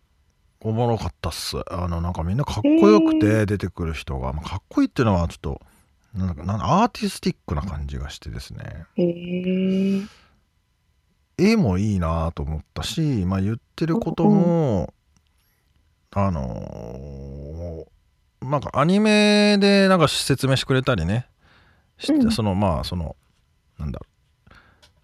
[0.61, 1.57] おもろかったっす。
[1.71, 5.61] あのなんかみんなかっこよくて出てくる人が、まあ、かっこいいっていうのはちょっと
[6.15, 8.87] なんかなんアーティスティックな感じがしてですね。
[8.97, 10.03] へ
[11.39, 14.93] 絵もいいなと思ったし、まあ、言ってることも、
[16.17, 21.29] うん、あのー、なんかアニメでなんか説明してくれたりね、
[22.09, 23.15] うん、そのまあその
[23.79, 24.18] なんだろう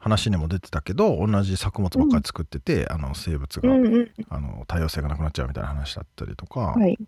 [0.04, 6.98] 話にも出てたけど同じ作物ばっかり作ってて、うん、あの生物が、うんうん、あの多様性がなくなっちゃうみたいな話だったりとか、はい、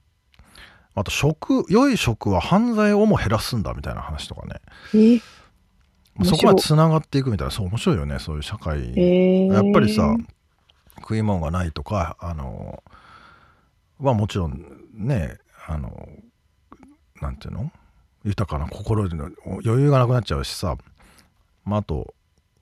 [0.95, 5.21] あと食良い食は犯罪をも減らすんだみたいな話とかね。
[6.25, 10.17] そこまでつながっていくみたいなそう面白いよねそういう社会、やっぱりさ
[11.01, 12.83] 食い物がないとかあの
[14.01, 15.37] はもちろんね
[15.67, 16.09] あの
[17.21, 17.71] なんていうの？
[18.25, 19.31] 豊かな心の
[19.65, 20.77] 余裕がなくなっちゃうしさ、
[21.65, 22.15] まあ、あと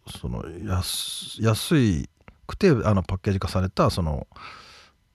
[0.07, 2.09] その安安い
[2.46, 4.26] くてあのパッケージ化されたその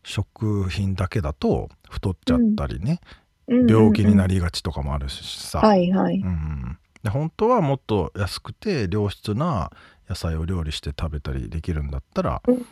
[0.04, 3.00] 食品だけだと太っちゃったりね、
[3.48, 9.72] うん、病気になりがちとかもあるしさ、はいはい、うん、で本当はもっと安くて良質な
[10.10, 12.66] 野菜を料理して食べたりできるんだったら、うん、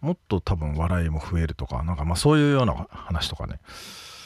[0.00, 3.58] もっと多分笑いも増えるとかなんかまあそういうような話とかね。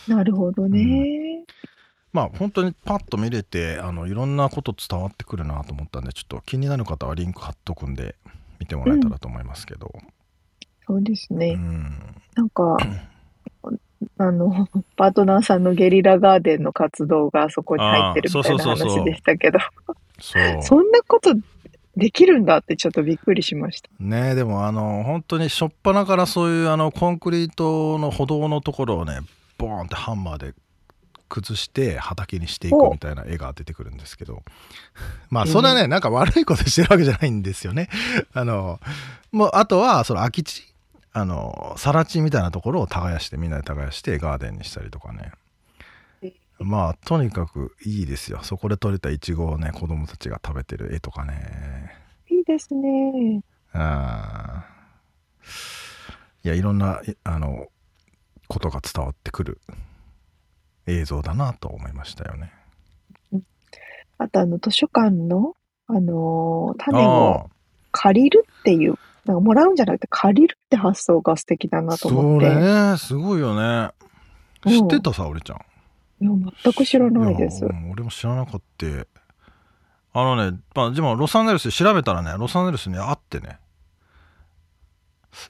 [0.08, 0.84] なるほどね、う
[1.42, 1.44] ん、
[2.12, 8.16] まあ本当にパッと見れてあのいろんなこと伝わってくるなと思ったんでちょっと気になる方はリンク貼っとくんで
[8.58, 9.92] 見てもらえたらと思いますけど、
[10.86, 11.50] そうですね。
[11.50, 11.98] うん、
[12.34, 12.76] なんか、
[14.18, 19.58] あの、パートナーさんのゲリラガーデンの活動がそこに入ってるみたいな話でしたけど、
[20.18, 21.34] そんなこと
[21.96, 23.88] できるんだってちょっとびっくりしました。
[24.00, 29.20] ねでもあの、本当に初っ端からそういうあのコンクリートの歩道のところをね、
[29.58, 30.54] ボーンってハンマーで
[31.30, 34.42] 崩して畑にしていくみたいな絵が出てくるんですけど。
[35.30, 37.88] まあそれはね、なんか悪いことしてるわけじゃないんですよね。
[38.34, 38.80] あの
[39.32, 40.74] もうあとはその空き地
[41.12, 45.32] あの更地みたいなところを耕してみんなで耕してガーデンにしたりとかね。
[46.58, 48.40] まあとにかくいいですよ。
[48.42, 51.94] そこで採れたいちごをね子供たちが食べてる絵とかね。
[52.28, 53.42] いいですね。
[53.72, 54.66] あ。
[56.42, 57.68] いやいろんなあの
[58.48, 59.60] ことが伝わってくる
[60.90, 62.52] 映像だなと思いましたよね。
[64.18, 65.54] あとあの図書館の
[65.86, 67.50] あの種を
[67.90, 72.48] 借りるっていうなんかもらうんじゃなくて借りるって発想が素敵だなと思って。
[72.48, 73.90] それね、すごいよね。
[74.66, 75.56] 知ってたさ、俺ちゃん？
[76.22, 77.64] いや、全く知らないです。
[77.64, 78.86] 俺も知らなかった。
[80.12, 83.58] あのね、まあ、でもロサンゼルスで調べたらね、ロサンゼルスにあってね。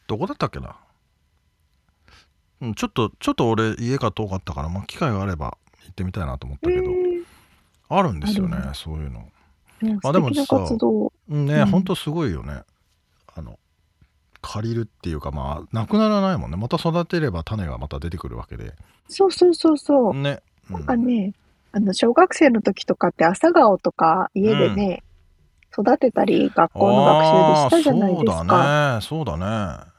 [0.07, 0.77] どこだったっけな？
[2.61, 6.91] うん、ちょっと、ちょっと俺家が遠かったから、まあ、機会があれば行ってみたいなと思ったけど、
[7.89, 9.29] あるんですよね、そういうの。
[10.05, 10.59] あでもさ、
[11.29, 11.85] ね、ほん。
[11.85, 12.63] とすごいよね。
[13.35, 13.59] あの
[14.43, 16.57] 借りるっていうかまあなくならないもんね。
[16.57, 18.75] また育てれば種がまた出てくるわけで。
[19.09, 20.15] そうそうそうそう。
[20.15, 21.33] ね、うん、なんかね
[21.73, 25.03] あの小学生の時とかって朝顔とか家でね、
[25.77, 28.33] うん、育てたり学校の学習でしたじゃないですか。
[28.33, 29.01] そうだね。
[29.01, 29.91] そうだね。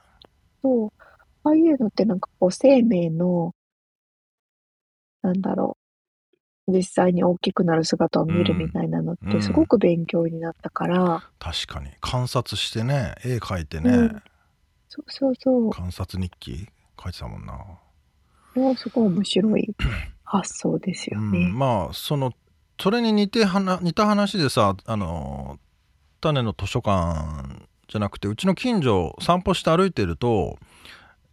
[0.62, 1.01] そう
[1.44, 3.54] ああいうのってなんかこう生命の
[5.22, 5.78] なんだろ
[6.68, 11.90] う実際に大きくなる姿を見るみたいなのってすごく勉強になったから、確かに。
[12.00, 14.24] 観察してね絵描いてね、うん、
[14.88, 15.70] そうそうそう。
[15.72, 16.68] 観察日記？
[17.04, 17.54] 書いてたもんな。
[18.56, 19.76] もうすごい面白い
[20.24, 22.34] 発想ですよね、うん、まあその
[22.80, 25.60] それに似ては似た話でさあの
[26.20, 30.58] 種の図書館じゃなくてうちの近所散歩して歩いてると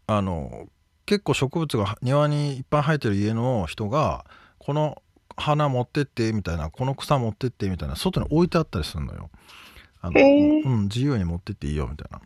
[0.08, 0.66] あの
[1.04, 4.24] 結構植物が庭にいっぱい生えてる家の人が
[4.58, 5.02] この
[5.36, 9.30] 花持ってってみたいなこの草持ってってみたいな外に置いてあったりするのよ。
[10.00, 12.20] あの、うん、自由に持ってっていいよみたいな。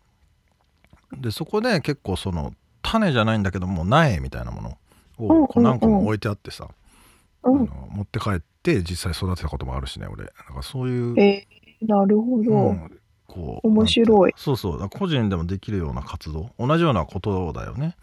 [1.21, 4.79] でそこで結構その種じゃないんだけども苗みたいなもの
[5.19, 6.69] をこう何個も置いてあってさ、
[7.43, 10.25] あの持って帰って実際育てたこともあるしね俺。
[10.25, 13.01] なんかそういうえー、なるほど、うん、
[13.33, 14.35] こう面白い。
[14.37, 14.89] そうそう。
[14.91, 16.51] 個人でもできるような活動。
[16.59, 17.97] 同じようなことだよね。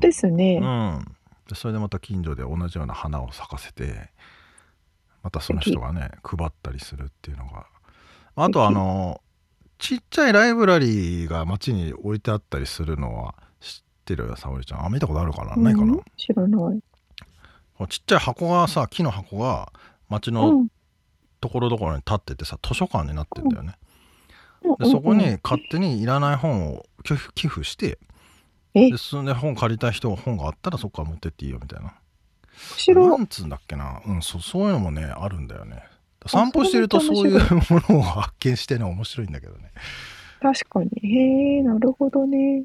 [0.00, 0.60] ですね。
[0.62, 1.16] うん。
[1.54, 4.10] それでまた近所で同じような花を咲かせて
[5.22, 7.66] またその人がね配ったりするっていうのが。
[8.36, 9.20] あとあの
[9.78, 14.84] ちっちゃいライブラリーが街に置いてあったりするのは知ってるよ沙織ちゃん。
[14.84, 15.96] あ見たことあるかな、ないかな？
[16.16, 16.80] 知らない。
[17.88, 19.72] ちっちゃい箱がさ木の箱が
[20.10, 20.66] 街の
[21.40, 23.74] ところどころに立っててさ図書館になってんだよね、
[24.78, 26.86] でそこに勝手にいらない本を
[27.34, 27.98] 寄付して
[28.74, 31.94] でそんで本借りた人が本があったらそこから持ってっていいよみたいな。
[32.94, 35.82] なんつうんだっけな、うん、そそういうのもねあるんだよね。
[36.26, 39.72] 散歩してるとそういうものを発見してね面白いんだけどね。
[40.40, 40.90] 確かに。
[41.02, 42.64] へえなるほどね。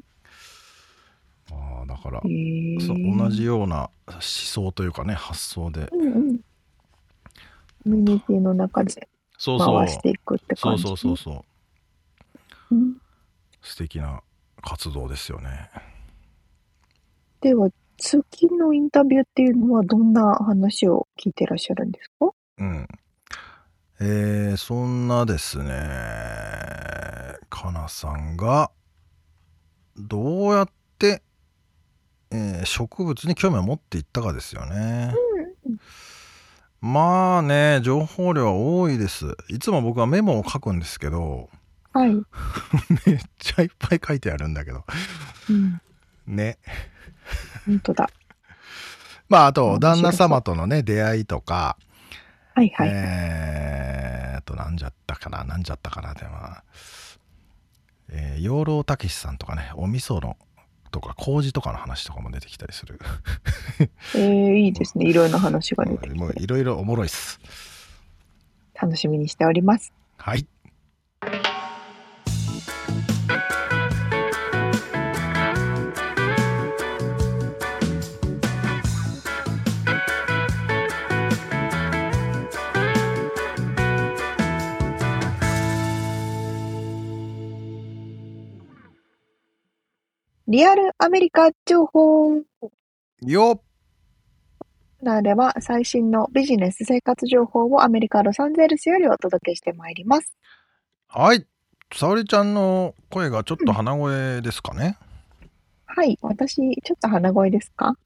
[1.50, 6.42] ああだからそう同じような思想というかね発想で、うんうん、コ
[7.86, 11.40] ミュニティの中で回していくって感じそうそうそうそう、うん、
[13.62, 14.22] 素敵な
[14.62, 15.70] 活動ですよね。
[17.40, 18.22] では次
[18.56, 22.32] のインタビューっていうのはどんな話を聞いてらっしゃるんですか？
[22.58, 22.88] うん。
[23.98, 25.70] えー、そんなですね。
[27.48, 28.70] かなさんが
[29.96, 31.22] どうやって、
[32.30, 35.14] えー、植物に興味を持っていったかですよね。
[35.64, 35.78] うん、
[36.82, 39.36] まあね情報量は多いです。
[39.48, 41.48] いつも僕はメモを書くんですけど、
[41.96, 42.10] はい、
[43.06, 44.84] めっちゃいっぱい書いてあるんだけど、
[45.48, 45.80] うん、
[46.26, 46.58] ね。
[47.64, 48.10] 本当だ。
[49.30, 51.78] まああと旦那様とのね出会いとか、
[52.54, 55.44] はいはい、えー、あとなんじゃったかな。
[55.44, 56.64] なんじゃったかなでまあ
[58.10, 60.36] えー、養老たけしさんとかねお味噌の
[60.90, 63.00] とか麹とかの話とかも出てきたりする。
[64.14, 65.06] えー、いいですね。
[65.08, 66.18] いろいろな話が出てきて。
[66.18, 67.40] もういろいろおもろいっす。
[68.74, 69.94] 楽しみにしております。
[70.18, 70.46] はい
[90.48, 92.42] リアルアメリカ情報。
[93.22, 93.62] よ
[95.02, 100.36] なでは最新のビジネス生活情報をアメリカ・ロサンゼルスよりお届けしてまいります。
[101.08, 101.46] はい。
[101.92, 104.98] 沙織ちゃんの声がちょっと鼻声ですかね。
[105.88, 106.18] うん、はい。
[106.22, 107.96] 私、ちょっと鼻声ですか？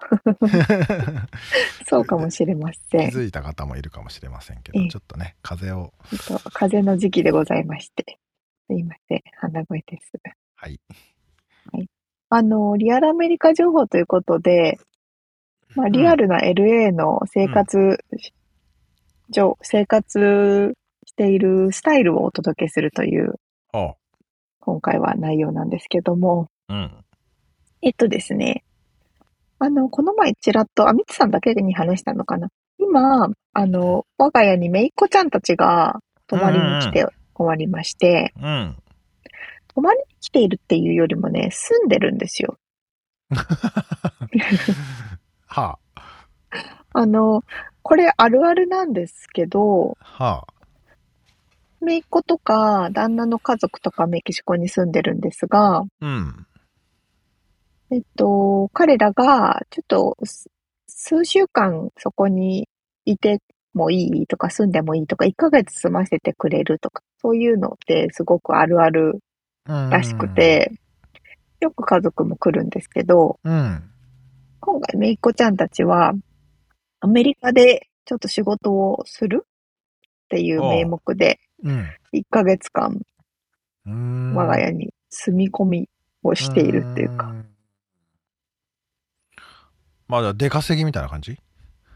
[1.87, 3.11] そうかもしれません。
[3.11, 5.93] 気づいた方もいるかもしれませんけど、ちょっとね、風邪を。
[6.53, 8.19] 風邪の時期でございまして。
[8.69, 9.23] すいません。
[9.41, 10.13] 鼻声です。
[10.57, 10.81] はい。
[12.31, 14.79] あの、リアルアメリカ情報ということで、
[15.75, 17.99] まあ、リアルな LA の生活
[19.31, 20.75] 上、生活
[21.07, 23.35] しているスタイルをお届けするという、
[24.61, 26.93] 今回は内容なんですけども、うん、
[27.83, 28.63] えっとですね、
[29.59, 32.49] あの、この前ちらっと、あ、みつさんだけに話したのかな。
[32.79, 38.77] 今、あの、我が家にめいっ子ちゃんたちが泊まりに来て終わりまして、うん、
[39.75, 42.59] 泊まりに来ているっていうよりもね、住んでるんですよ。
[45.47, 46.17] はあ。
[46.93, 47.45] あの、
[47.83, 50.53] これあるあるなんですけど、はあ。
[51.81, 56.47] 姪っ子とか旦那の家族とかメキシコに住んでるんですが、うん。
[57.91, 60.17] えっと、彼らがちょっと
[60.89, 62.69] 数週間そこに
[63.05, 63.41] いて
[63.73, 69.21] もいいとか住んでもいいとか1ヶ月住ませてくれるとかそういうのってすごくあるある
[69.67, 70.73] らしくて、
[71.61, 73.91] よく家族も来るんですけど、うん、
[74.61, 76.15] 今回めいっ子ちゃんたちは、
[77.01, 79.49] アメリカでちょっと仕事をするっ
[80.29, 81.41] ていう名目で、
[82.13, 83.01] 1ヶ月間、
[83.85, 85.89] 我が家に住み込み
[86.23, 87.35] をしているっていうか。
[90.09, 91.39] まあ、出稼ぎみたいな感じ？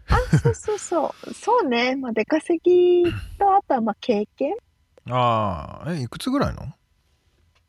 [0.08, 1.34] あ、そうそうそう。
[1.34, 1.96] そうね。
[1.96, 4.54] まあ、出稼ぎと、あとはまあ経験？
[5.10, 6.72] ああ、え、いくつぐらいの？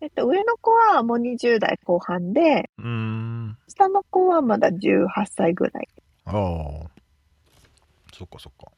[0.02, 3.58] えっと、上の子はもう20代後半で、うん。
[3.68, 5.88] 下の子はまだ18歳ぐらい。
[6.26, 6.90] ああ。
[8.14, 8.72] そっかそっか。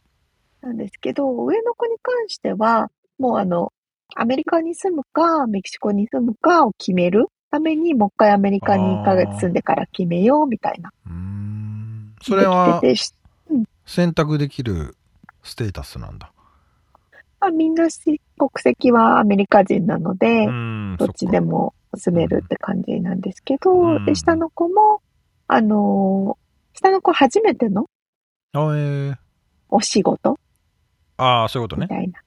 [0.62, 2.90] なんですけど、上の子に関しては、
[3.20, 3.74] もうあの、
[4.16, 10.92] アメリカに住むか、メキシコに住むかを決めるために、もう一回アメリカに1ヶ月住んでから決めようみたいな。
[11.08, 12.16] うん。
[12.22, 12.82] それは、
[13.86, 14.96] 選択できる
[15.44, 16.32] ステータスなんだ。
[17.40, 17.88] まあ、みんな
[18.38, 20.48] 国籍はアメリカ人なので、
[20.98, 25.02] どっちでも住めるって感じなんですけど、で、下の子も、
[25.48, 27.88] あのー、下の子初めての
[29.70, 30.40] お仕事
[31.18, 31.88] ああ、そういうことね。
[31.90, 32.20] みたいな。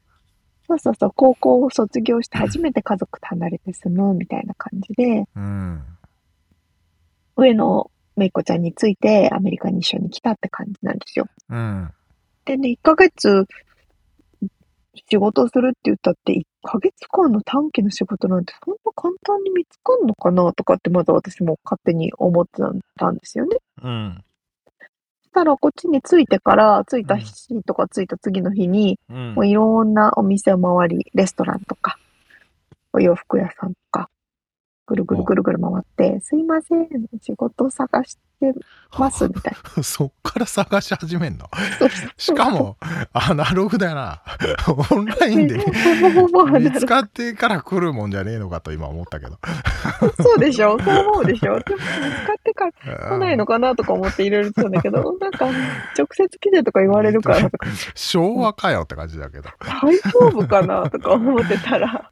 [0.66, 5.82] そうそうそう、高校を卒業して初めて家族と離れて住むみたいな感じで、うん、
[7.36, 11.26] 上のめいこちゃんについてアメリカに一緒に来たって感じなんですよ。
[11.48, 11.90] うん、
[12.44, 13.46] でね、1ヶ月
[14.94, 22.62] 仕事するって言ったって、1ヶ月間の短期の仕事なんてそんな簡単に見つかんのかなとかってまだ私も勝手に思って
[22.96, 23.56] たんですよね。
[23.82, 24.24] うん。
[25.22, 31.98] そしたらこっちに着いてから、着いた日とか着いた次の日に、うん、もういろんなお店を回り、レストランとか、
[32.92, 34.10] お洋服屋さんとか、
[34.90, 36.88] ぐるぐるぐるぐる回って、すいません、
[37.22, 38.52] 仕事探しして
[38.98, 39.82] ますみたいな。
[39.84, 41.46] そっから探し始めんの？
[42.16, 42.76] しかも、
[43.12, 44.22] アナログだな。
[44.90, 45.58] オンラインで
[46.58, 49.38] 見つかってから来るもんじゃねえのかと今思ったけど。
[50.20, 51.84] そうでしょそう思うでしょでも見
[52.24, 52.72] つかってから
[53.10, 55.46] 来ないのかなとか思っていろいろ言ってたんだけど、なんか
[55.96, 57.50] 直接来てとか言われるから
[57.94, 59.50] 昭和かよって感じだけど。
[59.60, 62.10] 大丈夫かなとか思ってたら。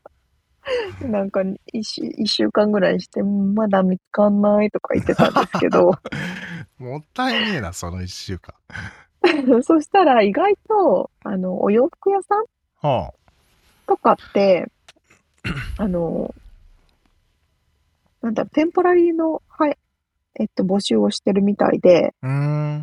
[1.08, 1.42] なんか
[1.72, 5.92] 一週一週間ぐらいして、まだ見つかんないとか言ってたんですけど。
[6.78, 8.54] もったいねえな、その一週間。
[9.62, 12.44] そしたら意外と、あの、お洋服屋さん、
[12.80, 13.32] はあ、
[13.86, 14.70] とかって、
[15.76, 16.34] あの、
[18.22, 19.78] なんだテンポラリーの、はい、
[20.38, 22.14] えっと、募集をしてるみたいで、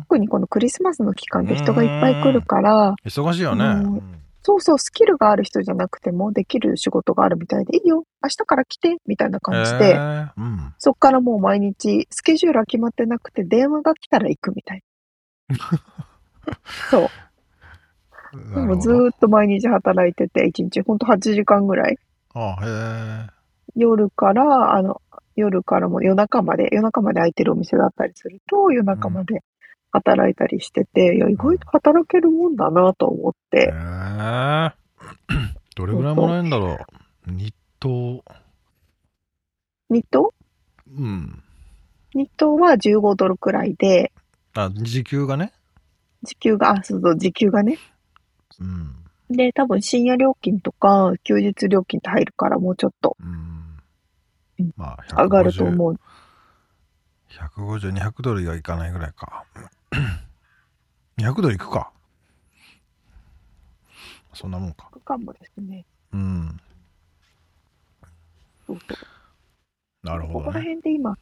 [0.08, 4.02] 特にこのクリスマスの期間って人がいっぱい来るから、忙しいよね。
[4.46, 14.84] そうそう、スキルがある人じゃなくてもできる仕事があるみたいで、いいよ、明日から来て、みたいな感じで、えーうん、そっからもう毎日、スケジュールは決まってなくて、電話が来たら行くみたい
[15.48, 15.56] な。
[16.92, 18.54] そう。
[18.54, 21.98] でもずーっと毎日働いてて、1日ほんと8時間ぐらい。
[22.32, 23.26] あへ
[23.74, 25.02] 夜から、あの、
[25.34, 29.42] 夜からも夜中まで、夜中まで空いてるお店だったりすると、夜中まで
[29.92, 33.58] 働いたりしてて、いや、意外と働けるもんだなと思って。
[33.58, 34.70] へえ
[35.76, 36.78] どれぐらいもらえるんだろ
[37.28, 37.30] う。
[37.30, 38.24] 日当。
[39.90, 40.32] 日当
[40.96, 41.42] うん。
[42.14, 44.12] 日当は15ドルくらいで。
[44.54, 45.52] あ、時給がね。
[46.22, 47.78] 時給が、あ、そうそう、時給がね。
[48.60, 48.96] うん。
[49.28, 56.00] で、多分深夜料金とか休日料金って入るからもうちょっと、うん、まあ、上がると思う。
[57.30, 59.44] 150、200ドルはいかないぐらいか。
[61.18, 61.90] 200ドルいくか。
[64.34, 64.88] そんなもんか。
[64.90, 65.84] くかもですね。
[66.12, 66.60] うん。
[68.66, 70.06] そうそう。
[70.06, 71.16] なるほど、ね、ここら辺で今、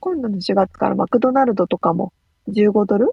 [0.00, 2.12] 今度の4月からマクドナルドとかも
[2.48, 3.12] 15ドル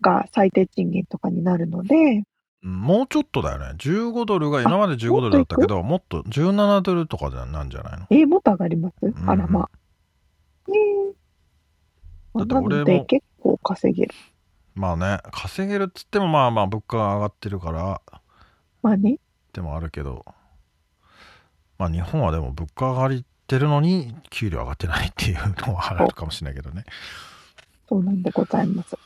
[0.00, 2.24] が最低賃金とかになるので、
[2.62, 3.74] もうちょっとだよね。
[3.78, 8.06] 15ドルが今まで15ドルだったけど、もっと17ドルとかなんじゃないの？
[8.10, 9.70] えー、もっと上がります、うん、あらまあ。
[10.68, 11.12] えー、
[12.34, 14.14] だって俺も結構稼げる。
[14.74, 18.00] まあね、稼げるっつってもまあまあ物価が上がってるから。
[18.82, 19.18] まあね。
[19.52, 20.24] でもあるけど、
[21.78, 26.84] まあ日本はでも物価上がってるのに給料上がってないっていうのはあるかもしれないけどね。
[27.88, 28.96] そうなんでございます。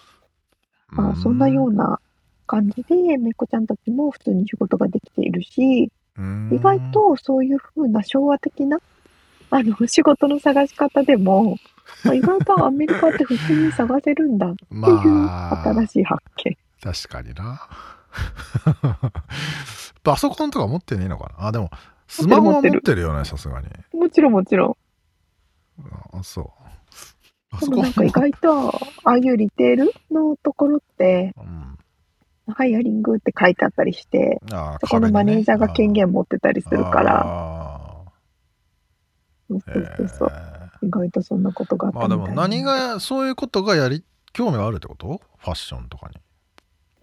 [0.89, 1.99] まあそんなような
[2.47, 5.91] 感じで、めいこちゃんたちも普通に仕事ができているし、意
[6.63, 8.79] 外とそういうふうな昭和的な、
[9.51, 11.59] あの、仕事の探し方でも、
[12.05, 16.57] まあ、意外とアメリカって普通に探せるんだっていう新しい発見。
[16.85, 17.69] まあ、確かにな。
[20.03, 21.47] パソコンとか持ってねえのかな？
[21.49, 21.71] あ、でも、
[22.09, 23.69] スマホは持ってるよね、さすがに。
[23.93, 24.77] もちろんもちろ
[26.15, 26.19] ん。
[26.19, 26.47] あ、そう。
[27.61, 28.69] でもなんか意外と、
[29.05, 34.41] ああいうリテールのところって、うん、ハイアリングって書いてあったりして、
[34.81, 37.81] そこのマネージャーが権限持ってたりするから、
[39.49, 40.33] そうそうそう。
[40.87, 45.21] 意外とそんなことがあったまあでも何が、そういうことがやり、興味があるってこと？
[45.39, 46.17] ファッションとかに。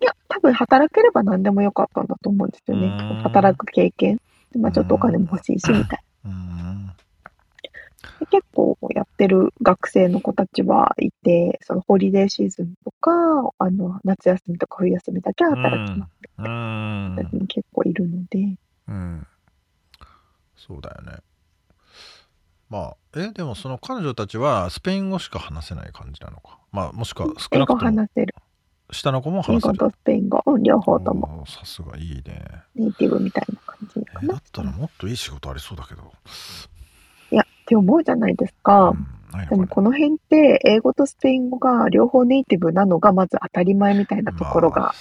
[0.02, 2.90] いや、多分働ければ何でもよかったんだと思うんですよね。
[3.24, 4.20] 働く経験。
[4.56, 6.96] まあちょっとお金も欲しいし、みたいな。
[8.30, 13.12] 結構やってる学生の子たちはいて、そのホリデーシーズンとか、
[13.58, 18.56] あの、夏休みとか冬休みだけ働きますって、結構いるので。
[18.88, 19.28] うん。
[20.56, 21.18] そうだよね。
[22.70, 26.58] まあ、え、でもその彼女たちはスペイン語しか話せない感じなのか？
[26.72, 27.80] まあ、もしくは少なくとも。
[27.82, 28.36] 話せる。
[28.92, 29.76] 下の子も話せる。
[29.76, 31.46] 英語とスペイン語、うん、両方とも。
[31.48, 32.46] さすがいいね。
[32.76, 34.22] ネイティブみたいな感じかな。
[34.24, 36.02] えだったらもっといい仕事ありそうだけど。
[37.32, 38.90] いや、って思うじゃないですか。
[38.90, 39.08] うん
[39.50, 44.94] でもこの辺って英語とスペイン語が両方ネイティブなのがまず当たり前みたいなところが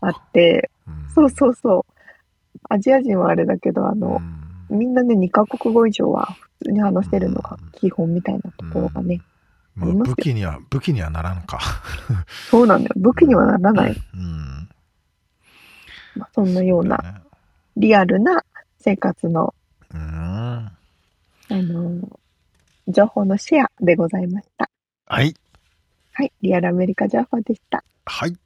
[0.00, 0.70] あって、
[1.12, 1.92] そうそうそう。
[2.68, 4.20] アジア人はあれだけど、あの、
[4.68, 9.20] みんなね、2カ国語以上は普通に話してるのが基本みたいなところがね。
[9.74, 11.58] まあ、武器には、武器にはならんか。
[12.50, 12.94] そうなんだよ。
[12.96, 13.96] 武器にはならない。
[14.14, 14.68] うん。
[16.16, 17.22] まあ、そんなような、
[17.76, 18.44] リアルな
[18.78, 19.54] 生活の、
[19.94, 20.72] うん、あ
[21.50, 22.20] の、
[22.88, 24.68] 情報のシェアでございました。
[25.06, 25.34] はい。
[26.12, 27.82] はい、リアルアメリカ情報でした。
[28.04, 28.36] はい。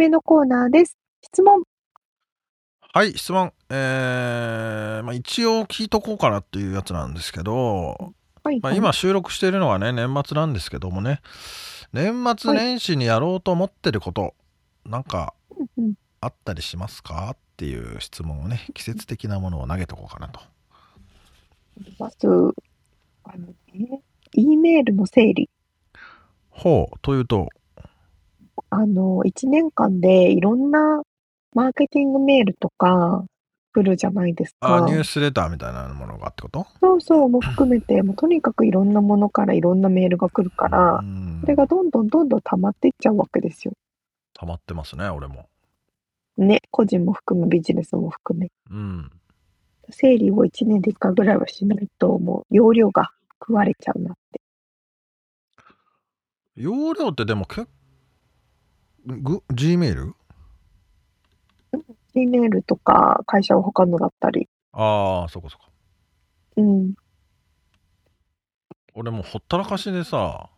[0.00, 0.96] めのコーナーです。
[1.20, 1.62] 質問
[2.94, 11.20] はい質問えー、まあ、一応聞いとこうかなっていうやつなんですけど、はい、まあ、今収録しているのはね年末なんですけどもね
[11.92, 14.28] 年末年始にやろうと思ってること、は
[14.86, 15.34] い、なんか
[16.22, 20.40] あったりしますかっていう質問をね季節的なものを投げておこうかなと。
[21.98, 22.26] まず
[23.24, 24.00] あのね
[24.32, 25.50] E メールの整理。
[26.48, 27.50] ほうというと
[28.70, 31.02] あの1年間でいろんな
[31.54, 33.24] マーケティングメールとか
[33.72, 34.76] 来るじゃないですか。
[34.76, 36.66] あ、ニュースレターみたいなものがってこと？
[36.80, 41.02] そうそう、も含めて、もうとにかくいろんなものからいろんなメールが来るから、
[41.40, 43.74] それがどんどんどんどん溜まっていっちゃうわけですよ。
[44.34, 45.48] 溜まってますね、俺も。
[46.36, 48.48] ね、個人も含む、ビジネスも含め。
[48.70, 49.10] うん。
[49.90, 53.10] 整理を1年で1回ぐらいはしないと、もう容量が
[53.40, 54.40] 食われちゃうなって。
[56.56, 57.68] 容量ってでも結
[59.22, 60.14] 構、G メール
[62.14, 64.48] G メールとか、会社は他のだったり。
[64.72, 65.66] ああ、そこそこ。
[66.56, 66.94] うん。
[68.94, 70.50] 俺もほったらかしでさ、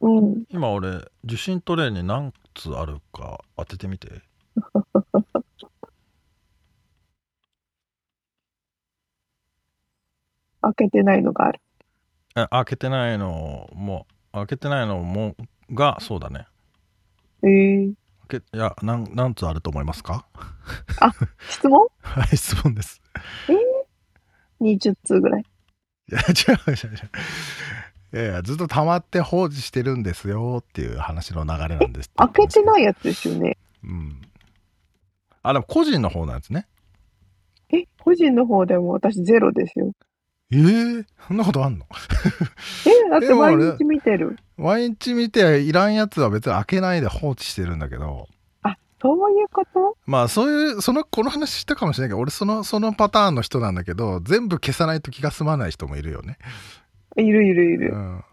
[0.00, 0.44] うん。
[0.50, 4.22] 今俺、受信トレイに何通あるか当ててみて。
[10.62, 11.60] 開けてないのがある。
[12.36, 15.36] え、開けてないのも、開けてないのも、
[15.70, 16.46] が、そうだね。
[17.42, 17.92] ええー。
[18.28, 20.26] けいや何何つあると思いますか？
[21.00, 21.12] あ
[21.48, 21.86] 質問？
[22.02, 23.00] はい質問です。
[23.48, 25.42] えー、20通ぐらい。
[25.42, 27.10] いや違う違う違う。
[28.12, 32.10] いやいやずっと溜まって放置してるんですよっていう話の流れなんです。
[32.16, 33.56] 開けてないやつですよね。
[33.84, 34.20] うん。
[35.42, 36.66] あでも個人の方なんですね。
[37.70, 39.92] え個人の方でも私ゼロですよ
[40.52, 41.84] えー、そんなことあんの？
[42.86, 44.38] えだって毎日見てる。
[44.56, 48.28] 毎日見ていらんやつは別に開けないで放置してるんだけど。
[48.62, 49.96] あ、そういうこと？
[50.06, 56.38] まあそういう、その、この話したかもしれないけど、俺その、そのパターンの人なんだけど、全部消さないと気が済まない人もいるよね。
[57.16, 57.90] いるいるいる。
[57.92, 58.24] うん、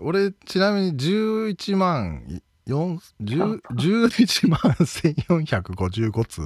[0.00, 6.44] 俺、ちなみに11万、11万1455通っ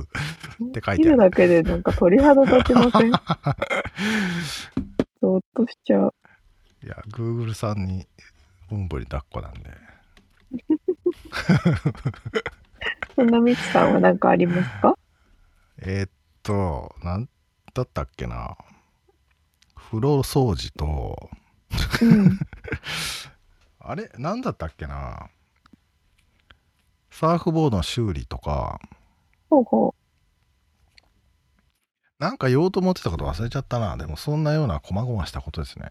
[0.72, 0.98] て書いてある。
[0.98, 3.12] 見るだけでなんか鳥肌立ちません？
[5.24, 6.14] そっとしちゃう。
[6.82, 8.06] いや、Google さんに
[8.70, 9.70] おんぶに抱っこなんで。
[13.16, 14.98] そんなみつさんは何かありますか？
[15.78, 16.10] えー、っ
[16.42, 17.26] と、なん
[17.72, 18.54] だったっけな。
[19.74, 21.30] 風呂掃除と、
[22.02, 22.38] うん、
[23.80, 24.10] あれ？
[24.18, 25.30] なんだったっけな。
[27.10, 28.78] サーフボードの修理とか、
[29.48, 30.03] ほうほう。
[32.18, 33.96] なんか言おうと思ってたこと忘れちゃったな。
[33.96, 35.90] でもそんなような細々したことですね。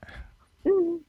[0.66, 1.00] うん。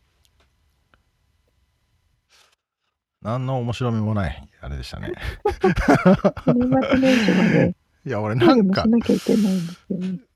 [3.23, 5.13] 何の面白みもない、あれでしたね。
[8.07, 8.85] いや、俺なんか、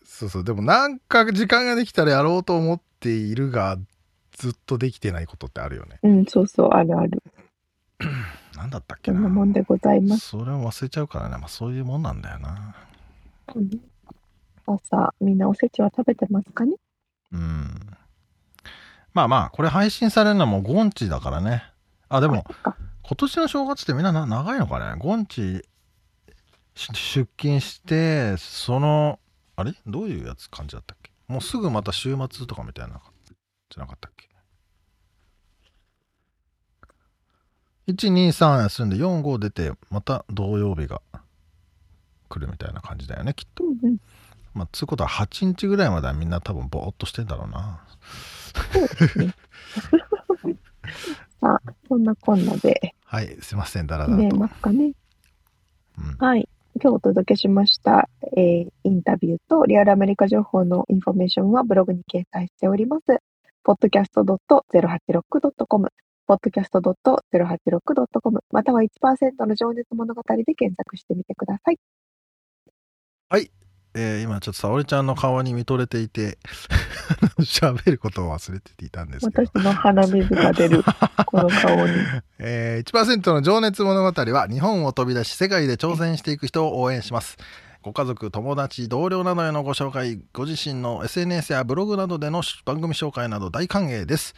[0.05, 3.77] そうそう、でもなんか時間ができたらやろうと思っているが、
[4.33, 5.99] ずっとできてないことってあるよね。
[6.03, 7.23] うん、そうそう、あるある。
[8.57, 9.17] なんだったっけな。
[9.17, 10.29] そんなもんでございます。
[10.29, 11.37] それを忘れちゃうからね。
[11.37, 12.75] まあそういうもんなんだよな。
[13.55, 13.71] うん
[14.75, 16.75] 朝、みんなおせちは食べてますかね？
[17.33, 17.97] うん。
[19.15, 21.65] まあまあ、これ配信されるのはもうゴンチだからね。
[22.09, 22.75] あ、でも、今
[23.17, 25.01] 年の正月ってみんな長いのかね？
[25.01, 25.63] ゴンチ
[26.75, 29.19] 出勤して、その、
[29.57, 29.73] あれ？
[29.87, 31.11] どういうやつ感じだったっけ？
[31.27, 33.01] もうすぐまた週末とかみたいな、
[33.71, 34.29] じゃなかったっけ
[37.93, 41.03] ?1、2、3休んで4、5出て、また土曜日が
[42.29, 43.65] 来るみたいな感じだよね、きっと。
[43.65, 43.97] うんうん
[44.59, 47.85] まあ、つうことは8日ぐらいまではみんな多分ぼーっとしてんだろうな。
[51.43, 52.97] あ、そんなこんなで。
[53.05, 54.37] はい、すいません、だらだらと。
[54.37, 54.95] ますかね。
[55.97, 56.49] うん、はい。
[56.83, 63.05] 今日お届けしました、えー、インタビューとリアルアメリカ情報のインフォメーションはブログに掲載しております。
[63.65, 65.89] podcast.086.com
[66.29, 71.79] podcast.086.com または1%の情熱物語で検索してみてください。
[73.29, 73.53] はい。
[74.01, 76.39] えー、今ちょっと沙織ちゃんの顔に見とれていて
[77.41, 80.85] 喋ることを忘れていたんですけど私の鼻水が出る
[81.27, 81.95] この顔に、
[82.39, 87.39] えー、1%の情熱物語は日本を飛び出し世界で挑戦していく人を応援します
[87.83, 94.35] ご家族、友達、同僚などへのご紹介、ご自身の SNS やブログなどでの番組紹介など大歓迎です。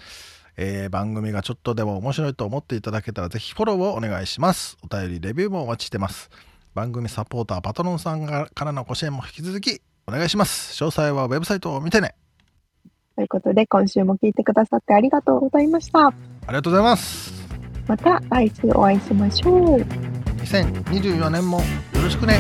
[0.57, 4.77] えー、番組がちょっとでも面白いと思っていただけたらぜひフォローをお願いします。
[4.83, 6.31] お便り、レビューもお待ちしてます。
[6.75, 10.73] 番組サポーターパトロンさんからのご支援も引き続きお願いします。
[10.83, 12.15] 詳細はウェブサイトを見てね。
[13.17, 16.07] ということで今週も聞いてくださってありがとうございました。
[16.07, 16.13] あ
[16.49, 17.33] りがとうございます。
[17.87, 19.81] また来週お会いしましょう。
[20.41, 21.65] 2024年もよ
[22.03, 22.39] ろしくね